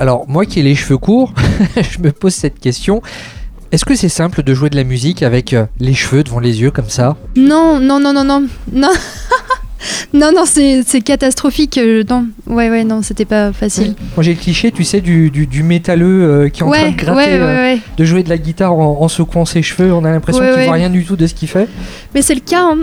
Alors, 0.00 0.26
moi 0.26 0.46
qui 0.46 0.60
ai 0.60 0.62
les 0.62 0.74
cheveux 0.74 0.96
courts, 0.96 1.34
je 1.76 1.98
me 1.98 2.10
pose 2.10 2.32
cette 2.32 2.58
question. 2.58 3.02
Est-ce 3.70 3.84
que 3.84 3.94
c'est 3.94 4.08
simple 4.08 4.42
de 4.42 4.54
jouer 4.54 4.70
de 4.70 4.76
la 4.76 4.82
musique 4.82 5.22
avec 5.22 5.52
euh, 5.52 5.66
les 5.78 5.92
cheveux 5.92 6.24
devant 6.24 6.40
les 6.40 6.62
yeux 6.62 6.70
comme 6.70 6.88
ça? 6.88 7.18
Non, 7.36 7.78
non, 7.78 8.00
non, 8.00 8.14
non, 8.14 8.24
non, 8.24 8.46
non. 8.72 8.88
non, 10.12 10.30
non, 10.34 10.44
c'est 10.46 11.00
catastrophique. 11.04 11.78
euh, 11.78 12.02
non, 12.08 12.26
ouais, 12.46 12.70
ouais, 12.70 12.84
non, 12.84 13.02
c'était 13.02 13.24
pas 13.24 13.52
facile. 13.52 13.94
Moi 14.16 14.22
j'ai 14.22 14.34
le 14.34 14.38
cliché, 14.40 14.70
tu 14.72 14.84
sais, 14.84 15.00
du, 15.00 15.30
du, 15.30 15.46
du 15.46 15.62
métalleux 15.62 16.22
euh, 16.44 16.48
qui 16.48 16.60
est 16.60 16.64
en 16.64 16.70
train 16.70 16.90
de 16.90 16.96
gratter, 16.96 17.12
ouais, 17.20 17.38
ouais, 17.40 17.74
euh, 17.74 17.76
de 17.96 18.04
jouer 18.04 18.22
de 18.22 18.28
la 18.28 18.38
guitare 18.38 18.72
en, 18.74 18.98
en 19.00 19.08
secouant 19.08 19.44
ses 19.44 19.62
cheveux. 19.62 19.92
On 19.92 20.04
a 20.04 20.10
l'impression 20.10 20.42
qu'il 20.42 20.64
voit 20.64 20.72
rien 20.74 20.90
du 20.90 21.04
tout 21.04 21.16
de 21.16 21.26
ce 21.26 21.34
qu'il 21.34 21.48
fait. 21.48 21.68
Mais 22.14 22.22
c'est 22.22 22.34
le 22.34 22.40
cas. 22.40 22.62
hein. 22.62 22.78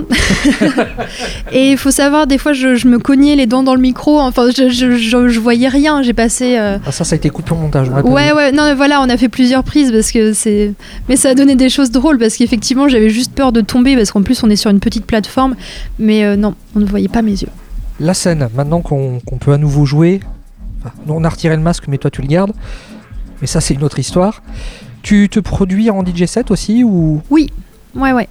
Et 1.52 1.70
il 1.72 1.76
faut 1.78 1.90
savoir, 1.90 2.26
des 2.26 2.38
fois, 2.38 2.52
je, 2.52 2.74
je 2.74 2.88
me 2.88 2.98
cognais 2.98 3.36
les 3.36 3.46
dents 3.46 3.62
dans 3.62 3.74
le 3.74 3.80
micro. 3.80 4.18
Enfin, 4.20 4.48
je, 4.56 4.68
je, 4.68 4.96
je, 4.96 5.28
je 5.28 5.40
voyais 5.40 5.68
rien. 5.68 6.02
J'ai 6.02 6.12
passé. 6.12 6.56
euh, 6.58 6.78
Ah, 6.86 6.92
ça, 6.92 7.04
ça 7.04 7.14
a 7.14 7.16
été 7.16 7.30
coupé 7.30 7.52
au 7.52 7.56
montage. 7.56 7.88
Ouais, 8.04 8.32
ouais, 8.32 8.52
non, 8.52 8.64
mais 8.64 8.74
voilà, 8.74 9.00
on 9.02 9.08
a 9.08 9.16
fait 9.16 9.28
plusieurs 9.28 9.64
prises 9.64 9.90
parce 9.92 10.12
que 10.12 10.32
c'est. 10.32 10.72
Mais 11.08 11.16
ça 11.16 11.30
a 11.30 11.34
donné 11.34 11.56
des 11.56 11.68
choses 11.68 11.90
drôles 11.90 12.18
parce 12.18 12.36
qu'effectivement, 12.36 12.88
j'avais 12.88 13.10
juste 13.10 13.32
peur 13.32 13.52
de 13.52 13.60
tomber 13.60 13.96
parce 13.96 14.10
qu'en 14.10 14.22
plus, 14.22 14.42
on 14.42 14.50
est 14.50 14.56
sur 14.56 14.70
une 14.70 14.80
petite 14.80 15.06
plateforme. 15.06 15.56
Mais 15.98 16.24
euh, 16.24 16.36
non, 16.36 16.54
on 16.76 16.80
ne 16.80 16.86
voyait 16.90 17.08
pas 17.08 17.22
mes 17.22 17.32
yeux. 17.32 17.48
La 18.00 18.14
scène, 18.14 18.48
maintenant 18.54 18.80
qu'on 18.80 19.20
peut 19.40 19.52
à 19.52 19.58
nouveau 19.58 19.84
jouer. 19.84 20.20
Enfin, 20.80 20.92
on 21.08 21.24
a 21.24 21.28
retiré 21.28 21.56
le 21.56 21.62
masque, 21.62 21.84
mais 21.88 21.98
toi 21.98 22.10
tu 22.10 22.22
le 22.22 22.28
gardes. 22.28 22.52
Mais 23.40 23.46
ça, 23.46 23.60
c'est 23.60 23.74
une 23.74 23.82
autre 23.84 23.98
histoire. 23.98 24.42
Tu 25.02 25.28
te 25.28 25.40
produis 25.40 25.90
en 25.90 26.04
DJ 26.04 26.26
set 26.26 26.50
aussi 26.50 26.84
ou? 26.84 27.22
Oui, 27.30 27.50
ouais, 27.94 28.12
ouais. 28.12 28.28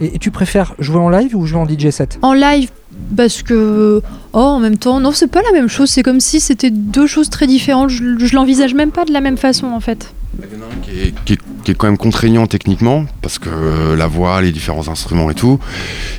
et, 0.00 0.16
et 0.16 0.18
tu 0.18 0.30
préfères 0.30 0.74
jouer 0.78 0.98
en 0.98 1.08
live 1.08 1.36
ou 1.36 1.44
jouer 1.46 1.58
en 1.60 1.68
DJ 1.68 1.90
set? 1.90 2.18
En 2.22 2.32
live, 2.32 2.70
parce 3.16 3.42
que. 3.42 4.00
Oh, 4.32 4.38
en 4.38 4.60
même 4.60 4.78
temps, 4.78 5.00
non, 5.00 5.12
c'est 5.12 5.26
pas 5.28 5.42
la 5.42 5.52
même 5.52 5.68
chose. 5.68 5.90
C'est 5.90 6.02
comme 6.02 6.20
si 6.20 6.40
c'était 6.40 6.70
deux 6.70 7.06
choses 7.06 7.30
très 7.30 7.46
différentes. 7.46 7.90
Je, 7.90 8.16
je 8.18 8.34
l'envisage 8.34 8.74
même 8.74 8.90
pas 8.90 9.04
de 9.04 9.12
la 9.12 9.20
même 9.20 9.36
façon, 9.36 9.66
en 9.68 9.80
fait. 9.80 10.12
Il 10.38 10.56
y 10.56 10.60
en 10.60 10.64
a 10.64 10.66
un 10.66 10.76
qui 10.82 10.90
est, 11.08 11.14
qui 11.24 11.32
est- 11.34 11.40
qui 11.64 11.70
est 11.70 11.74
quand 11.74 11.86
même 11.86 11.96
contraignant 11.96 12.46
techniquement, 12.46 13.06
parce 13.22 13.38
que 13.38 13.48
euh, 13.50 13.96
la 13.96 14.06
voix, 14.06 14.42
les 14.42 14.52
différents 14.52 14.88
instruments 14.88 15.30
et 15.30 15.34
tout. 15.34 15.58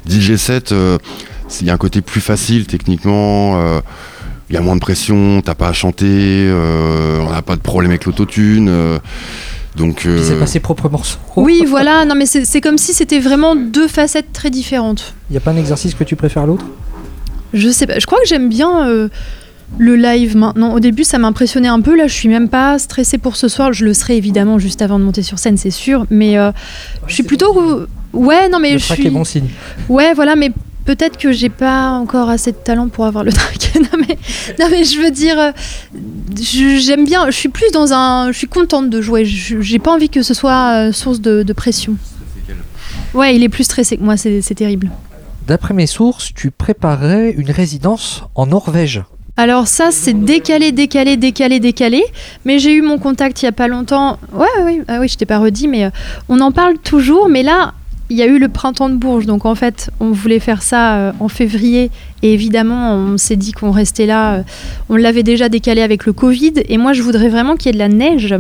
DJ 0.10 0.38
7, 0.38 0.72
euh, 0.72 0.98
il 1.62 1.68
y 1.68 1.70
a 1.70 1.74
un 1.74 1.78
côté 1.78 2.02
plus 2.02 2.22
facile 2.22 2.66
techniquement. 2.68 3.60
euh, 3.60 3.82
il 4.50 4.54
y 4.54 4.58
a 4.58 4.62
moins 4.62 4.76
de 4.76 4.80
pression, 4.82 5.42
t'as 5.44 5.56
pas 5.56 5.70
à 5.70 5.74
chanter, 5.74 6.06
euh, 6.08 7.20
on 7.28 7.32
n'a 7.32 7.42
pas 7.42 7.56
de 7.56 7.62
problème 7.62 7.90
avec 7.92 8.06
l'autotune. 8.06 8.68
euh, 8.70 9.00
donc, 9.76 10.02
Puis 10.02 10.10
c'est 10.24 10.34
euh, 10.34 10.40
pas 10.40 10.46
ses 10.46 10.60
propres 10.60 10.88
morceaux. 10.88 11.18
Oui, 11.36 11.64
voilà, 11.68 12.06
non, 12.06 12.14
mais 12.16 12.26
c'est 12.28 12.62
comme 12.62 12.78
si 12.78 12.94
c'était 12.94 13.20
vraiment 13.20 13.56
deux 13.56 13.88
facettes 13.88 14.32
très 14.34 14.50
différentes. 14.52 15.14
Il 15.32 15.34
y 15.34 15.38
a 15.38 15.40
pas 15.40 15.52
un 15.52 15.58
exercice 15.58 15.96
que 15.96 16.04
tu 16.04 16.16
préfères 16.16 16.46
l'autre? 16.46 16.66
Je 17.54 17.70
sais 17.70 17.88
pas, 17.88 17.98
je 18.00 18.06
crois 18.06 18.20
que 18.20 18.28
j'aime 18.28 18.48
bien 18.50 18.88
euh, 18.88 19.10
le 19.80 19.96
live 19.96 20.38
maintenant. 20.38 20.74
Au 20.74 20.80
début, 20.80 21.04
ça 21.04 21.18
m'impressionnait 21.18 21.68
un 21.68 21.82
peu. 21.82 21.98
Là, 21.98 22.06
je 22.08 22.14
suis 22.14 22.30
même 22.30 22.48
pas 22.48 22.78
stressée 22.80 23.18
pour 23.18 23.36
ce 23.36 23.48
soir. 23.48 23.74
Je 23.74 23.84
le 23.84 23.94
serai 23.96 24.16
évidemment 24.16 24.60
juste 24.60 24.82
avant 24.84 25.00
de 25.00 25.04
monter 25.04 25.24
sur 25.24 25.40
scène, 25.40 25.58
c'est 25.58 25.72
sûr. 25.72 26.06
Mais 26.12 26.38
euh, 26.38 26.52
je 27.08 27.14
suis 27.16 27.24
plutôt. 27.24 27.60
euh, 27.60 27.88
Ouais, 28.14 28.48
non, 28.48 28.60
mais 28.60 28.74
Le 28.74 28.78
je 28.78 28.94
suis. 28.94 29.08
est 29.08 29.10
bon 29.10 29.26
signe. 29.26 29.48
Ouais, 29.90 30.14
voilà, 30.14 30.36
mais 30.38 30.52
peut-être 30.86 31.18
que 31.18 31.32
j'ai 31.32 31.50
pas 31.50 31.90
encore 31.92 32.30
assez 32.30 32.52
de 32.52 32.58
talent 32.58 32.88
pour 32.90 33.06
avoir 33.06 33.24
le 33.24 33.32
track. 33.34 33.72
non, 33.76 34.00
mais, 34.08 34.18
non, 34.60 34.68
mais 34.72 34.84
je 34.84 35.00
veux 35.02 35.12
dire, 35.12 35.38
euh, 35.40 35.52
j'aime 36.36 37.06
bien. 37.06 37.26
Je 37.28 37.36
suis 37.36 37.50
plus 37.50 37.72
dans 37.72 37.94
un. 37.94 38.32
Je 38.32 38.38
suis 38.38 38.48
contente 38.48 38.90
de 38.90 39.02
jouer. 39.02 39.26
Je- 39.26 39.62
J'ai 39.62 39.80
pas 39.80 39.92
envie 39.94 40.10
que 40.10 40.22
ce 40.24 40.34
soit 40.34 40.88
euh, 40.88 40.92
source 40.92 41.22
de, 41.22 41.44
de 41.44 41.54
pression. 41.54 41.96
Ouais, 43.14 43.36
il 43.36 43.44
est 43.44 43.50
plus 43.50 43.64
stressé 43.64 43.98
que 43.98 44.04
moi, 44.04 44.18
c'est 44.18 44.42
terrible. 44.56 44.90
D'après 45.48 45.74
mes 45.74 45.88
sources, 45.88 46.32
tu 46.34 46.52
préparerais 46.52 47.32
une 47.32 47.52
résidence 47.52 48.24
en 48.36 48.48
Norvège. 48.48 49.04
Alors 49.38 49.68
ça, 49.68 49.90
c'est 49.92 50.14
décalé, 50.14 50.72
décalé, 50.72 51.18
décalé, 51.18 51.60
décalé. 51.60 52.04
Mais 52.46 52.58
j'ai 52.60 52.74
eu 52.74 52.82
mon 52.82 52.98
contact 52.98 53.42
il 53.42 53.46
y 53.46 53.48
a 53.48 53.52
pas 53.52 53.68
longtemps. 53.68 54.18
Ouais, 54.34 54.48
ouais, 54.64 54.82
ah 54.88 55.00
oui, 55.00 55.08
je 55.08 55.18
t'ai 55.18 55.26
pas 55.26 55.40
redit, 55.40 55.68
mais 55.68 55.86
euh, 55.86 55.90
on 56.30 56.40
en 56.42 56.52
parle 56.52 56.78
toujours. 56.78 57.30
Mais 57.30 57.44
là, 57.44 57.74
il 58.10 58.18
y 58.18 58.22
a 58.22 58.28
eu 58.28 58.38
le 58.38 58.48
printemps 58.50 58.90
de 58.90 58.96
Bourges, 58.96 59.26
donc 59.26 59.46
en 59.46 59.56
fait, 59.56 59.90
on 60.00 60.12
voulait 60.12 60.40
faire 60.40 60.62
ça 60.62 60.96
euh, 60.96 61.12
en 61.20 61.28
février. 61.28 61.90
Et 62.22 62.34
évidemment, 62.34 62.94
on 62.94 63.18
s'est 63.18 63.36
dit 63.36 63.52
qu'on 63.52 63.72
restait 63.72 64.06
là. 64.06 64.36
euh, 64.36 64.44
on 64.90 64.96
l'avait 64.96 65.24
déjà 65.24 65.50
décalé 65.50 65.82
avec 65.82 66.06
le 66.06 66.14
Covid. 66.14 66.54
Et 66.70 66.78
moi, 66.78 66.94
je 66.94 67.02
voudrais 67.02 67.30
vraiment 67.30 67.56
qu'il 67.56 67.68
y 67.68 67.70
ait 67.70 67.74
de 67.74 67.80
la 67.80 67.88
neige. 67.90 68.36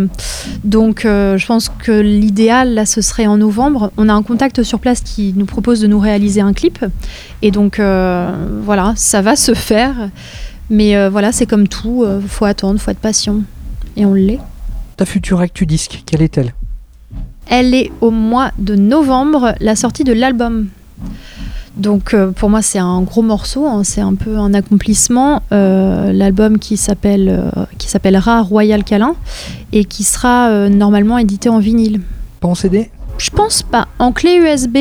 Donc, 0.64 1.06
euh, 1.06 1.38
je 1.38 1.46
pense 1.48 1.70
que 1.70 1.92
l'idéal, 1.92 2.76
là, 2.76 2.86
ce 2.86 3.02
serait 3.02 3.26
en 3.26 3.38
novembre. 3.38 3.92
On 3.98 4.08
a 4.08 4.14
un 4.14 4.22
contact 4.22 4.62
sur 4.62 4.80
place 4.80 5.02
qui 5.02 5.34
nous 5.36 5.46
propose 5.46 5.82
de 5.82 5.88
nous 5.88 6.00
réaliser 6.00 6.42
un 6.42 6.54
clip. 6.54 6.86
Et 7.42 7.50
donc, 7.52 7.80
voilà, 7.80 8.94
ça 8.96 9.22
va 9.22 9.36
se 9.36 9.54
faire. 9.54 10.10
Mais 10.70 11.10
voilà, 11.10 11.32
c'est 11.32 11.46
comme 11.46 11.68
tout, 11.68 12.06
faut 12.28 12.46
attendre, 12.46 12.80
faut 12.80 12.92
être 12.92 13.00
patient. 13.00 13.42
Et 13.98 14.06
on 14.06 14.14
l'est. 14.14 14.40
Ta 14.98 15.06
future 15.06 15.40
actu 15.42 15.66
disque, 15.66 16.04
quelle 16.06 16.22
est-elle? 16.22 16.54
Elle 17.50 17.74
est 17.74 17.92
au 18.02 18.12
mois 18.12 18.52
de 18.58 18.76
novembre, 18.76 19.54
la 19.60 19.76
sortie 19.76 20.04
de 20.04 20.14
l'album. 20.14 20.68
Donc 21.78 22.14
euh, 22.14 22.32
pour 22.32 22.50
moi 22.50 22.62
c'est 22.62 22.80
un 22.80 23.02
gros 23.02 23.22
morceau, 23.22 23.68
hein, 23.68 23.84
c'est 23.84 24.00
un 24.02 24.16
peu 24.16 24.38
un 24.38 24.54
accomplissement. 24.54 25.42
Euh, 25.52 26.14
L'album 26.14 26.58
qui 26.58 26.78
s'appelle 26.78 27.28
euh, 27.30 27.66
qui 27.78 27.90
s'appellera 27.90 28.42
Royal 28.42 28.84
Câlin 28.84 29.16
et 29.74 29.84
qui 29.84 30.04
sera 30.04 30.70
normalement 30.70 31.18
édité 31.18 31.50
en 31.50 31.60
vinyle. 31.60 32.00
Pas 32.40 32.48
en 32.48 32.56
CD 32.56 32.90
Je 33.18 33.30
pense 33.30 33.62
pas. 33.62 33.88
En 34.00 34.12
clé 34.14 34.36
USB 34.38 34.78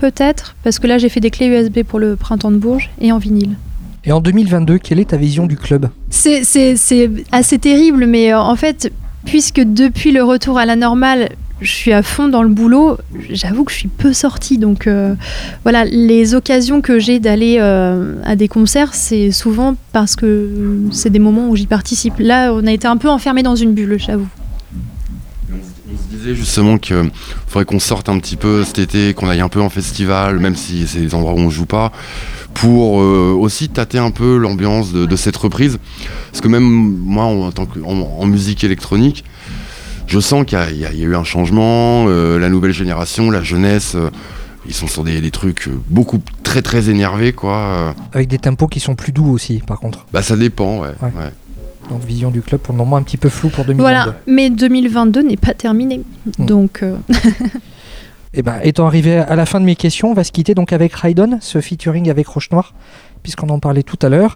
peut-être, 0.00 0.56
parce 0.62 0.78
que 0.78 0.86
là 0.86 0.98
j'ai 0.98 1.08
fait 1.08 1.20
des 1.20 1.30
clés 1.30 1.46
USB 1.46 1.82
pour 1.82 1.98
le 1.98 2.16
printemps 2.16 2.50
de 2.50 2.58
Bourges 2.58 2.90
et 3.00 3.10
en 3.10 3.18
vinyle. 3.18 3.56
Et 4.06 4.12
en 4.12 4.20
2022, 4.20 4.76
quelle 4.76 5.00
est 5.00 5.08
ta 5.10 5.16
vision 5.16 5.46
du 5.46 5.56
club? 5.56 5.88
C'est- 6.10 6.42
assez 7.32 7.58
terrible, 7.58 8.04
mais 8.04 8.34
en 8.34 8.54
fait, 8.54 8.92
puisque 9.24 9.60
depuis 9.60 10.12
le 10.12 10.22
retour 10.22 10.58
à 10.58 10.66
la 10.66 10.76
normale, 10.76 11.30
je 11.64 11.72
suis 11.72 11.92
à 11.92 12.02
fond 12.02 12.28
dans 12.28 12.42
le 12.42 12.48
boulot, 12.48 12.98
j'avoue 13.30 13.64
que 13.64 13.72
je 13.72 13.78
suis 13.78 13.88
peu 13.88 14.12
sortie. 14.12 14.58
Donc 14.58 14.86
euh, 14.86 15.14
voilà, 15.62 15.84
les 15.84 16.34
occasions 16.34 16.80
que 16.80 16.98
j'ai 16.98 17.18
d'aller 17.18 17.56
euh, 17.58 18.16
à 18.24 18.36
des 18.36 18.48
concerts, 18.48 18.94
c'est 18.94 19.32
souvent 19.32 19.76
parce 19.92 20.14
que 20.14 20.50
c'est 20.92 21.10
des 21.10 21.18
moments 21.18 21.48
où 21.48 21.56
j'y 21.56 21.66
participe. 21.66 22.14
Là, 22.18 22.52
on 22.52 22.66
a 22.66 22.72
été 22.72 22.86
un 22.86 22.96
peu 22.96 23.08
enfermé 23.08 23.42
dans 23.42 23.56
une 23.56 23.72
bulle, 23.72 23.96
j'avoue. 23.98 24.28
On 25.50 25.56
se- 25.56 26.16
disait 26.16 26.34
justement 26.34 26.78
qu'il 26.78 27.10
faudrait 27.46 27.64
qu'on 27.64 27.80
sorte 27.80 28.08
un 28.08 28.18
petit 28.18 28.36
peu 28.36 28.64
cet 28.64 28.78
été, 28.78 29.14
qu'on 29.14 29.28
aille 29.28 29.40
un 29.40 29.48
peu 29.48 29.60
en 29.60 29.70
festival, 29.70 30.38
même 30.38 30.56
si 30.56 30.86
c'est 30.86 31.00
des 31.00 31.14
endroits 31.14 31.32
où 31.32 31.38
on 31.38 31.50
joue 31.50 31.66
pas, 31.66 31.92
pour 32.52 33.00
euh, 33.00 33.34
aussi 33.38 33.68
tâter 33.68 33.98
un 33.98 34.10
peu 34.10 34.36
l'ambiance 34.36 34.92
de, 34.92 35.16
cette 35.16 35.36
reprise. 35.36 35.78
Parce 36.30 36.40
que 36.40 36.48
même 36.48 36.64
moi, 36.64 37.24
en 37.24 38.26
musique 38.26 38.64
électronique, 38.64 39.24
je 40.06 40.20
sens 40.20 40.44
qu'il 40.44 40.58
y, 40.58 40.60
a- 40.84 40.92
y 40.92 40.96
y 40.98 41.02
eu 41.02 41.14
un 41.16 41.24
changement, 41.24 42.06
euh, 42.08 42.38
la 42.38 42.48
nouvelle 42.48 42.72
génération, 42.72 43.30
la 43.30 43.42
jeunesse, 43.42 43.94
euh, 43.94 44.10
ils 44.66 44.74
sont 44.74 44.86
sur 44.86 45.04
des, 45.04 45.20
des 45.20 45.30
trucs 45.30 45.68
euh, 45.68 45.78
beaucoup 45.88 46.20
très 46.42 46.62
très 46.62 46.88
énervés 46.90 47.32
quoi. 47.32 47.94
Avec 48.12 48.28
des 48.28 48.38
tempos 48.38 48.68
qui 48.68 48.80
sont 48.80 48.94
plus 48.94 49.12
doux 49.12 49.30
aussi, 49.32 49.58
par 49.66 49.78
contre. 49.80 50.06
Bah 50.12 50.22
ça 50.22 50.36
dépend, 50.36 50.78
ouais. 50.80 50.88
Ouais. 51.02 51.08
ouais. 51.16 51.30
Donc 51.90 52.02
vision 52.02 52.30
du 52.30 52.40
club 52.40 52.60
pour 52.62 52.72
le 52.72 52.78
moment 52.78 52.96
un 52.96 53.02
petit 53.02 53.18
peu 53.18 53.28
flou 53.28 53.50
pour 53.50 53.64
2022. 53.66 53.82
Voilà, 53.82 54.14
mais 54.26 54.48
2022 54.48 55.22
n'est 55.22 55.36
pas 55.36 55.52
terminé. 55.52 56.00
Hmm. 56.38 56.46
Donc 56.46 56.82
euh, 56.82 56.96
Et 58.36 58.42
ben, 58.42 58.58
étant 58.64 58.86
arrivé 58.86 59.18
à 59.18 59.36
la 59.36 59.46
fin 59.46 59.60
de 59.60 59.64
mes 59.64 59.76
questions, 59.76 60.10
on 60.10 60.14
va 60.14 60.24
se 60.24 60.32
quitter 60.32 60.54
donc 60.54 60.72
avec 60.72 60.92
Raidon, 60.94 61.38
ce 61.40 61.60
featuring 61.60 62.10
avec 62.10 62.26
Roche 62.26 62.50
Noire, 62.50 62.74
puisqu'on 63.22 63.48
en 63.50 63.60
parlait 63.60 63.84
tout 63.84 63.98
à 64.02 64.08
l'heure. 64.08 64.34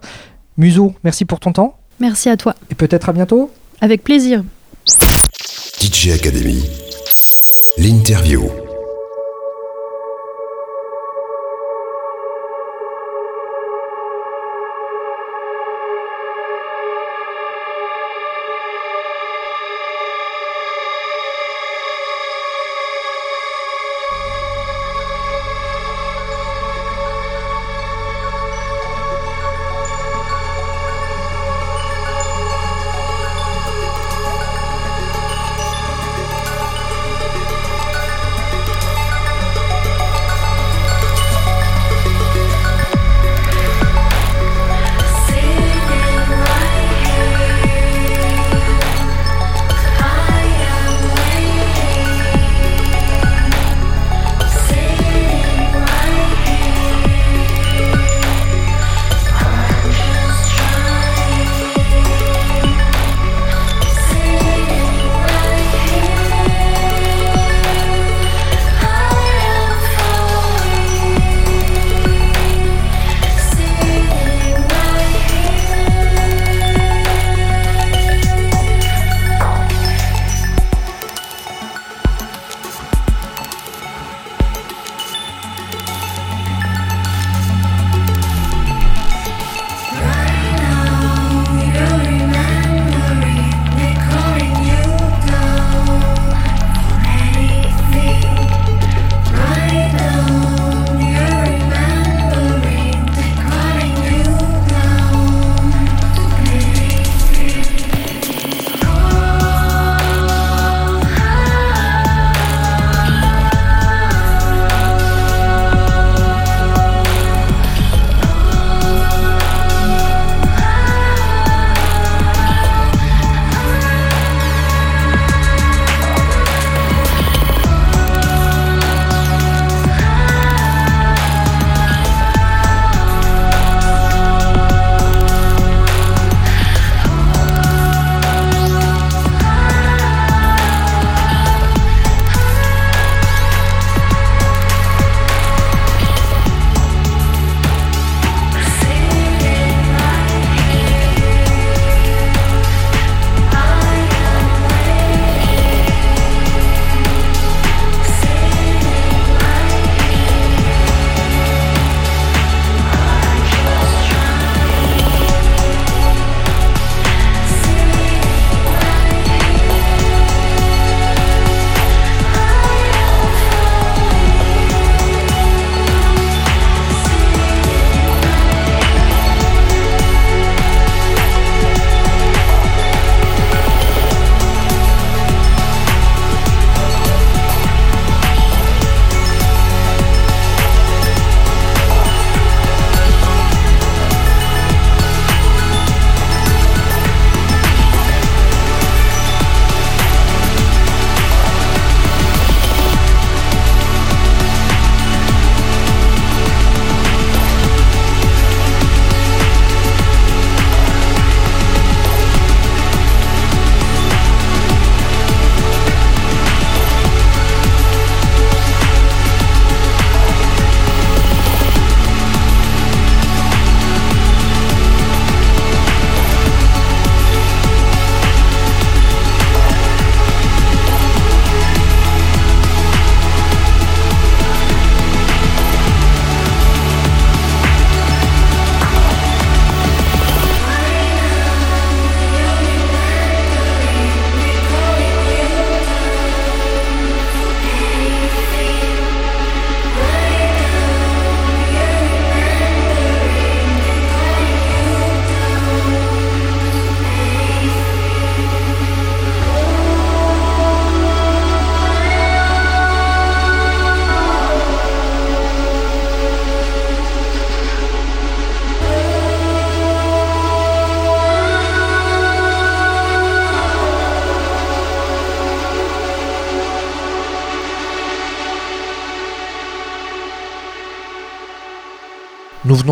Muso, 0.57 0.93
merci 1.03 1.25
pour 1.25 1.39
ton 1.39 1.51
temps 1.51 1.75
merci 1.99 2.29
à 2.29 2.37
toi. 2.37 2.55
et 2.71 2.75
peut-être 2.75 3.09
à 3.09 3.13
bientôt. 3.13 3.51
Avec 3.81 4.03
plaisir. 4.05 4.41
DJ 5.79 6.11
Academy. 6.11 6.69
L'interview. 7.77 8.68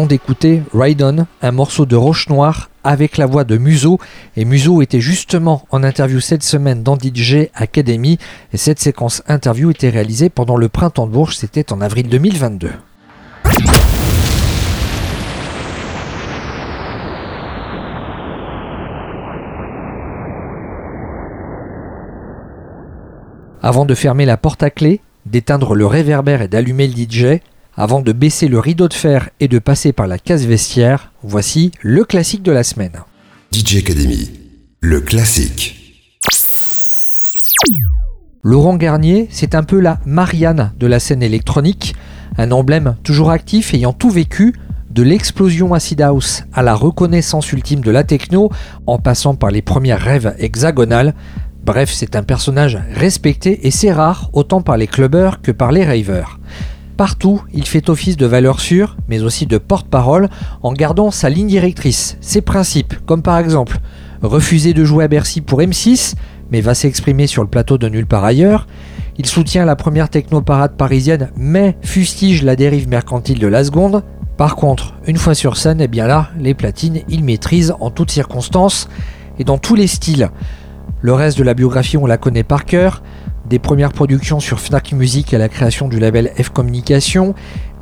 D'écouter 0.08 0.64
Ride 0.74 1.26
un 1.42 1.52
morceau 1.52 1.86
de 1.86 1.96
Roche 1.96 2.30
Noire 2.30 2.70
avec 2.84 3.18
la 3.18 3.26
voix 3.26 3.44
de 3.44 3.58
Muso. 3.58 4.00
Et 4.36 4.46
Muso 4.46 4.82
était 4.82 5.02
justement 5.02 5.66
en 5.70 5.84
interview 5.84 6.20
cette 6.20 6.44
semaine 6.44 6.82
dans 6.82 6.98
DJ 6.98 7.50
Academy. 7.54 8.18
Et 8.54 8.58
cette 8.58 8.80
séquence 8.80 9.22
interview 9.28 9.70
était 9.70 9.90
réalisée 9.90 10.30
pendant 10.30 10.56
le 10.56 10.70
printemps 10.70 11.06
de 11.06 11.12
Bourges, 11.12 11.36
c'était 11.36 11.72
en 11.72 11.82
avril 11.82 12.08
2022. 12.08 12.72
Avant 23.62 23.86
de 23.86 23.96
fermer 23.96 24.26
la 24.26 24.38
porte 24.38 24.64
à 24.64 24.70
clé, 24.70 25.02
d'éteindre 25.26 25.76
le 25.76 25.86
réverbère 25.86 26.42
et 26.42 26.48
d'allumer 26.48 26.88
le 26.88 26.94
DJ, 26.94 27.42
avant 27.78 28.02
de 28.02 28.12
baisser 28.12 28.48
le 28.48 28.60
rideau 28.60 28.88
de 28.88 28.94
fer 28.94 29.30
et 29.40 29.48
de 29.48 29.60
passer 29.60 29.94
par 29.94 30.08
la 30.08 30.18
case 30.18 30.48
vestiaire, 30.48 31.14
voici 31.22 31.72
le 31.82 32.04
classique 32.04 32.42
de 32.42 32.52
la 32.52 32.64
semaine. 32.64 33.04
DJ 33.54 33.78
Academy, 33.78 34.32
le 34.82 35.00
classique. 35.00 35.76
Laurent 38.42 38.76
Garnier, 38.76 39.28
c'est 39.30 39.54
un 39.54 39.64
peu 39.64 39.80
la 39.80 40.00
Marianne 40.06 40.74
de 40.80 40.88
la 40.88 41.00
scène 41.00 41.22
électronique, 41.22 41.96
un 42.38 42.52
emblème 42.52 42.96
toujours 43.04 43.30
actif 43.30 43.74
ayant 43.76 43.94
tout 43.94 44.10
vécu, 44.10 44.56
de 44.90 45.04
l'explosion 45.04 45.76
acid 45.76 46.02
house 46.02 46.44
à 46.54 46.64
la 46.64 46.74
reconnaissance 46.74 47.52
ultime 47.52 47.82
de 47.82 47.92
la 47.92 48.04
techno, 48.04 48.50
en 48.88 48.98
passant 48.98 49.36
par 49.36 49.52
les 49.52 49.62
premières 49.62 50.02
rêves 50.02 50.34
hexagonales. 50.40 51.14
Bref, 51.64 51.92
c'est 51.94 52.16
un 52.16 52.24
personnage 52.24 52.80
respecté 52.96 53.68
et 53.68 53.72
c'est 53.72 53.92
rare 53.92 54.32
autant 54.34 54.62
par 54.62 54.78
les 54.78 54.88
clubbers 54.88 55.42
que 55.42 55.52
par 55.52 55.72
les 55.72 55.86
ravers. 55.86 56.40
Partout, 56.98 57.44
il 57.54 57.68
fait 57.68 57.90
office 57.90 58.18
de 58.18 58.26
valeur 58.26 58.60
sûre, 58.60 58.98
mais 59.08 59.22
aussi 59.22 59.46
de 59.46 59.60
porte-parole, 59.60 60.30
en 60.64 60.74
gardant 60.74 61.12
sa 61.12 61.30
ligne 61.30 61.48
directrice, 61.48 62.18
ses 62.22 62.42
principes, 62.42 62.96
comme 63.06 63.22
par 63.22 63.38
exemple 63.38 63.80
refuser 64.24 64.74
de 64.74 64.84
jouer 64.84 65.04
à 65.04 65.08
Bercy 65.08 65.42
pour 65.42 65.62
M6, 65.62 66.16
mais 66.52 66.60
va 66.60 66.74
s'exprimer 66.74 67.28
sur 67.28 67.44
le 67.44 67.50
plateau 67.50 67.78
de 67.78 67.88
nulle 67.88 68.08
part 68.08 68.26
ailleurs. 68.26 68.66
Il 69.18 69.28
soutient 69.28 69.64
la 69.64 69.76
première 69.76 70.10
techno-parade 70.10 70.76
parisienne, 70.76 71.30
mais 71.36 71.78
fustige 71.82 72.44
la 72.44 72.56
dérive 72.56 72.88
mercantile 72.88 73.40
de 73.40 73.48
la 73.48 73.64
seconde. 73.64 74.04
Par 74.38 74.56
contre, 74.56 74.96
une 75.06 75.18
fois 75.18 75.36
sur 75.36 75.58
scène, 75.58 75.82
eh 75.82 75.88
bien 75.88 76.08
là, 76.08 76.30
les 76.40 76.54
platines, 76.54 77.02
il 77.10 77.24
maîtrise 77.24 77.74
en 77.80 77.92
toutes 77.92 78.12
circonstances 78.12 78.88
et 79.40 79.44
dans 79.44 79.58
tous 79.60 79.76
les 79.76 79.88
styles. 79.88 80.32
Le 81.02 81.14
reste 81.14 81.38
de 81.38 81.44
la 81.44 81.54
biographie, 81.54 81.98
on 81.98 82.08
la 82.08 82.18
connaît 82.18 82.44
par 82.44 82.66
cœur. 82.66 83.04
Des 83.48 83.60
premières 83.60 83.94
productions 83.94 84.40
sur 84.40 84.60
Fnac 84.60 84.92
Music 84.94 85.32
à 85.34 85.38
la 85.38 85.48
création 85.48 85.88
du 85.88 86.00
label 86.00 86.32
F 86.42 86.50
Communication, 86.50 87.36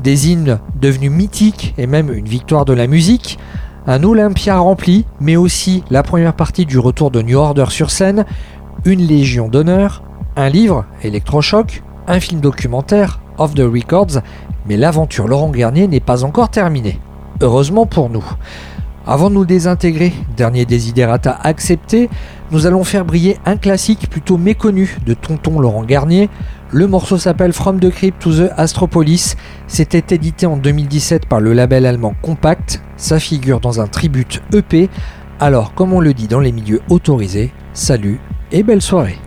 des 0.04 0.30
hymnes 0.30 0.60
devenus 0.80 1.12
mythiques 1.12 1.74
et 1.78 1.88
même 1.88 2.12
une 2.14 2.28
victoire 2.28 2.66
de 2.66 2.74
la 2.74 2.88
musique, 2.88 3.40
un 3.88 4.04
Olympia 4.04 4.58
rempli, 4.58 5.06
mais 5.22 5.38
aussi 5.38 5.84
la 5.90 6.04
première 6.04 6.34
partie 6.34 6.66
du 6.66 6.78
retour 6.78 7.10
de 7.10 7.22
New 7.22 7.38
Order 7.38 7.66
sur 7.70 7.90
scène, 7.90 8.26
une 8.84 9.00
Légion 9.00 9.48
d'honneur, 9.48 10.04
un 10.36 10.50
livre, 10.50 10.86
Electrochoc, 11.02 11.84
un 12.08 12.20
film 12.20 12.42
documentaire, 12.42 13.22
Off 13.38 13.56
the 13.56 13.62
Records, 13.62 14.22
mais 14.68 14.76
l'aventure 14.76 15.28
Laurent 15.28 15.50
Garnier 15.50 15.88
n'est 15.88 16.00
pas 16.02 16.26
encore 16.26 16.50
terminée. 16.50 17.00
Heureusement 17.42 17.86
pour 17.86 18.10
nous. 18.10 18.26
Avant 19.08 19.30
de 19.30 19.36
nous 19.36 19.46
désintégrer, 19.46 20.14
dernier 20.36 20.66
desiderata 20.66 21.40
accepté, 21.44 22.10
nous 22.52 22.68
allons 22.68 22.84
faire 22.84 23.06
briller 23.06 23.38
un 23.46 23.58
classique 23.58 24.10
plutôt 24.10 24.38
méconnu 24.38 24.98
de 25.06 25.14
Tonton 25.14 25.60
Laurent 25.60 25.84
Garnier. 25.84 26.30
Le 26.72 26.88
morceau 26.88 27.18
s'appelle 27.18 27.54
From 27.54 27.80
the 27.80 27.90
Crypt 27.90 28.20
to 28.20 28.32
the 28.34 28.52
Astropolis. 28.56 29.36
C'était 29.68 30.16
édité 30.16 30.46
en 30.46 30.58
2017 30.58 31.26
par 31.26 31.40
le 31.40 31.54
label 31.54 31.86
allemand 31.86 32.14
Compact. 32.22 32.82
Ça 32.98 33.20
figure 33.20 33.60
dans 33.60 33.82
un 33.82 33.88
tribute 33.88 34.42
EP. 34.54 34.90
Alors, 35.40 35.74
comme 35.74 35.94
on 35.94 36.00
le 36.00 36.14
dit 36.14 36.28
dans 36.28 36.40
les 36.40 36.52
milieux 36.52 36.82
autorisés, 36.90 37.52
salut 37.74 38.20
et 38.52 38.64
belle 38.64 38.82
soirée. 38.82 39.18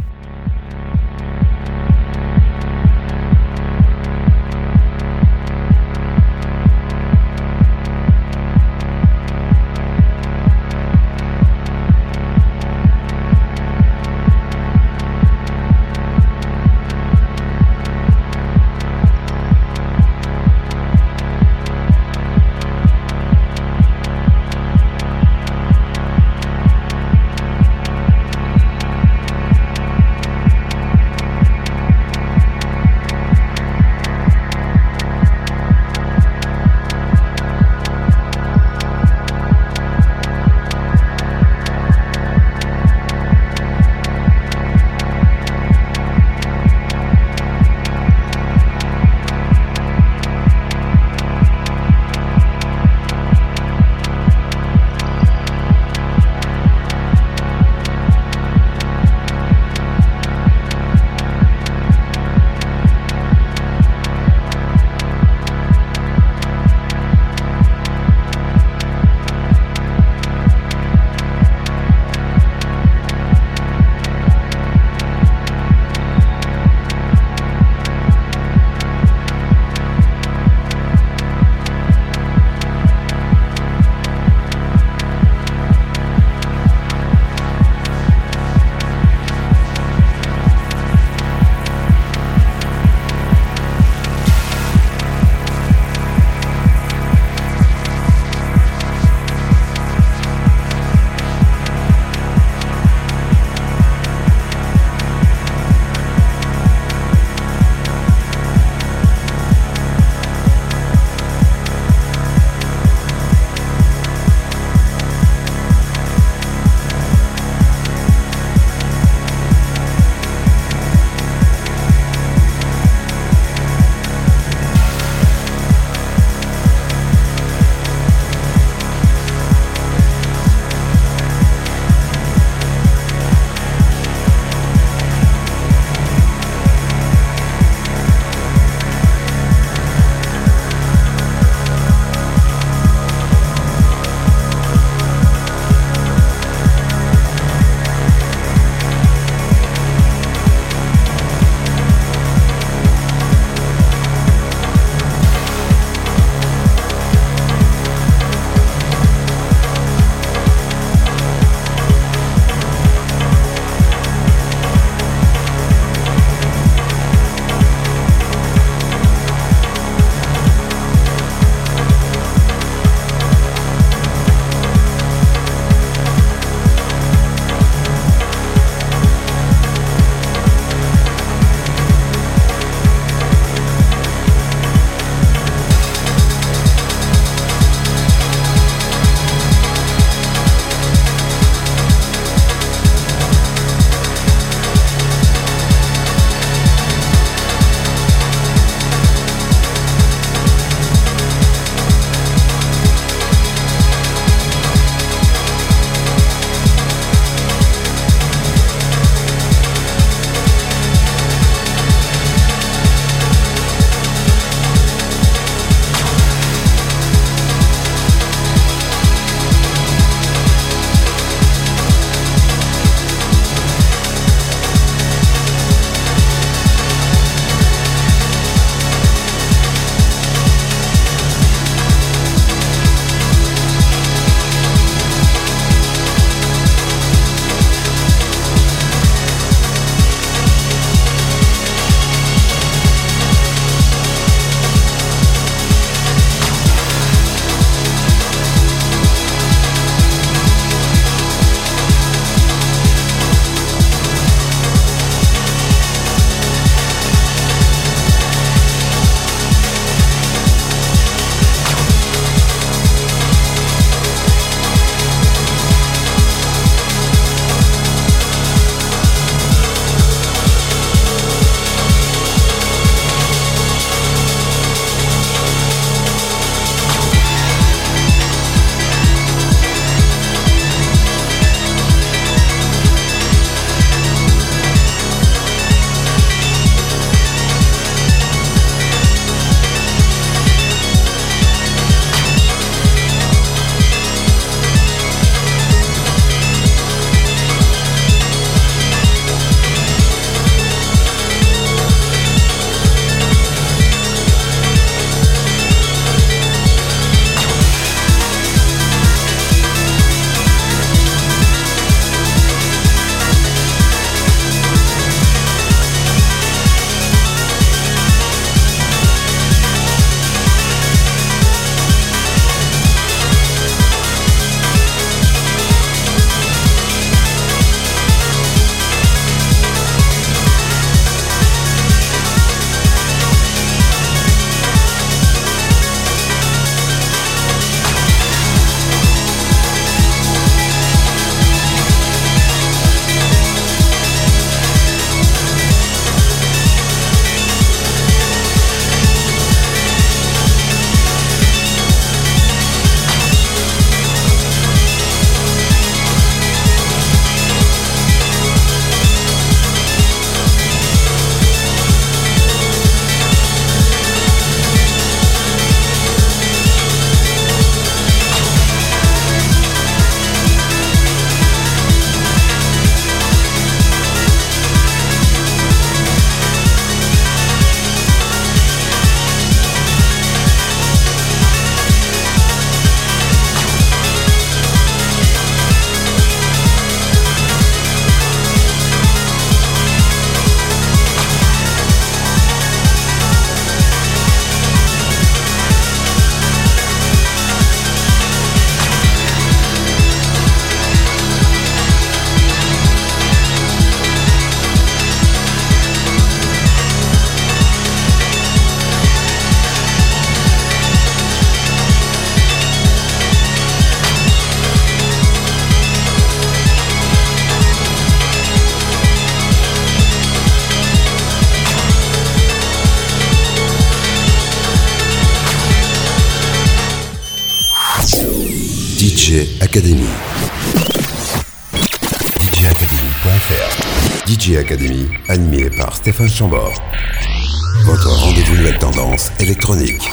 Votre 437.85 438.09
rendez-vous 438.09 438.57
nouvelle 438.57 438.79
tendance 438.79 439.31
électronique. 439.39 440.11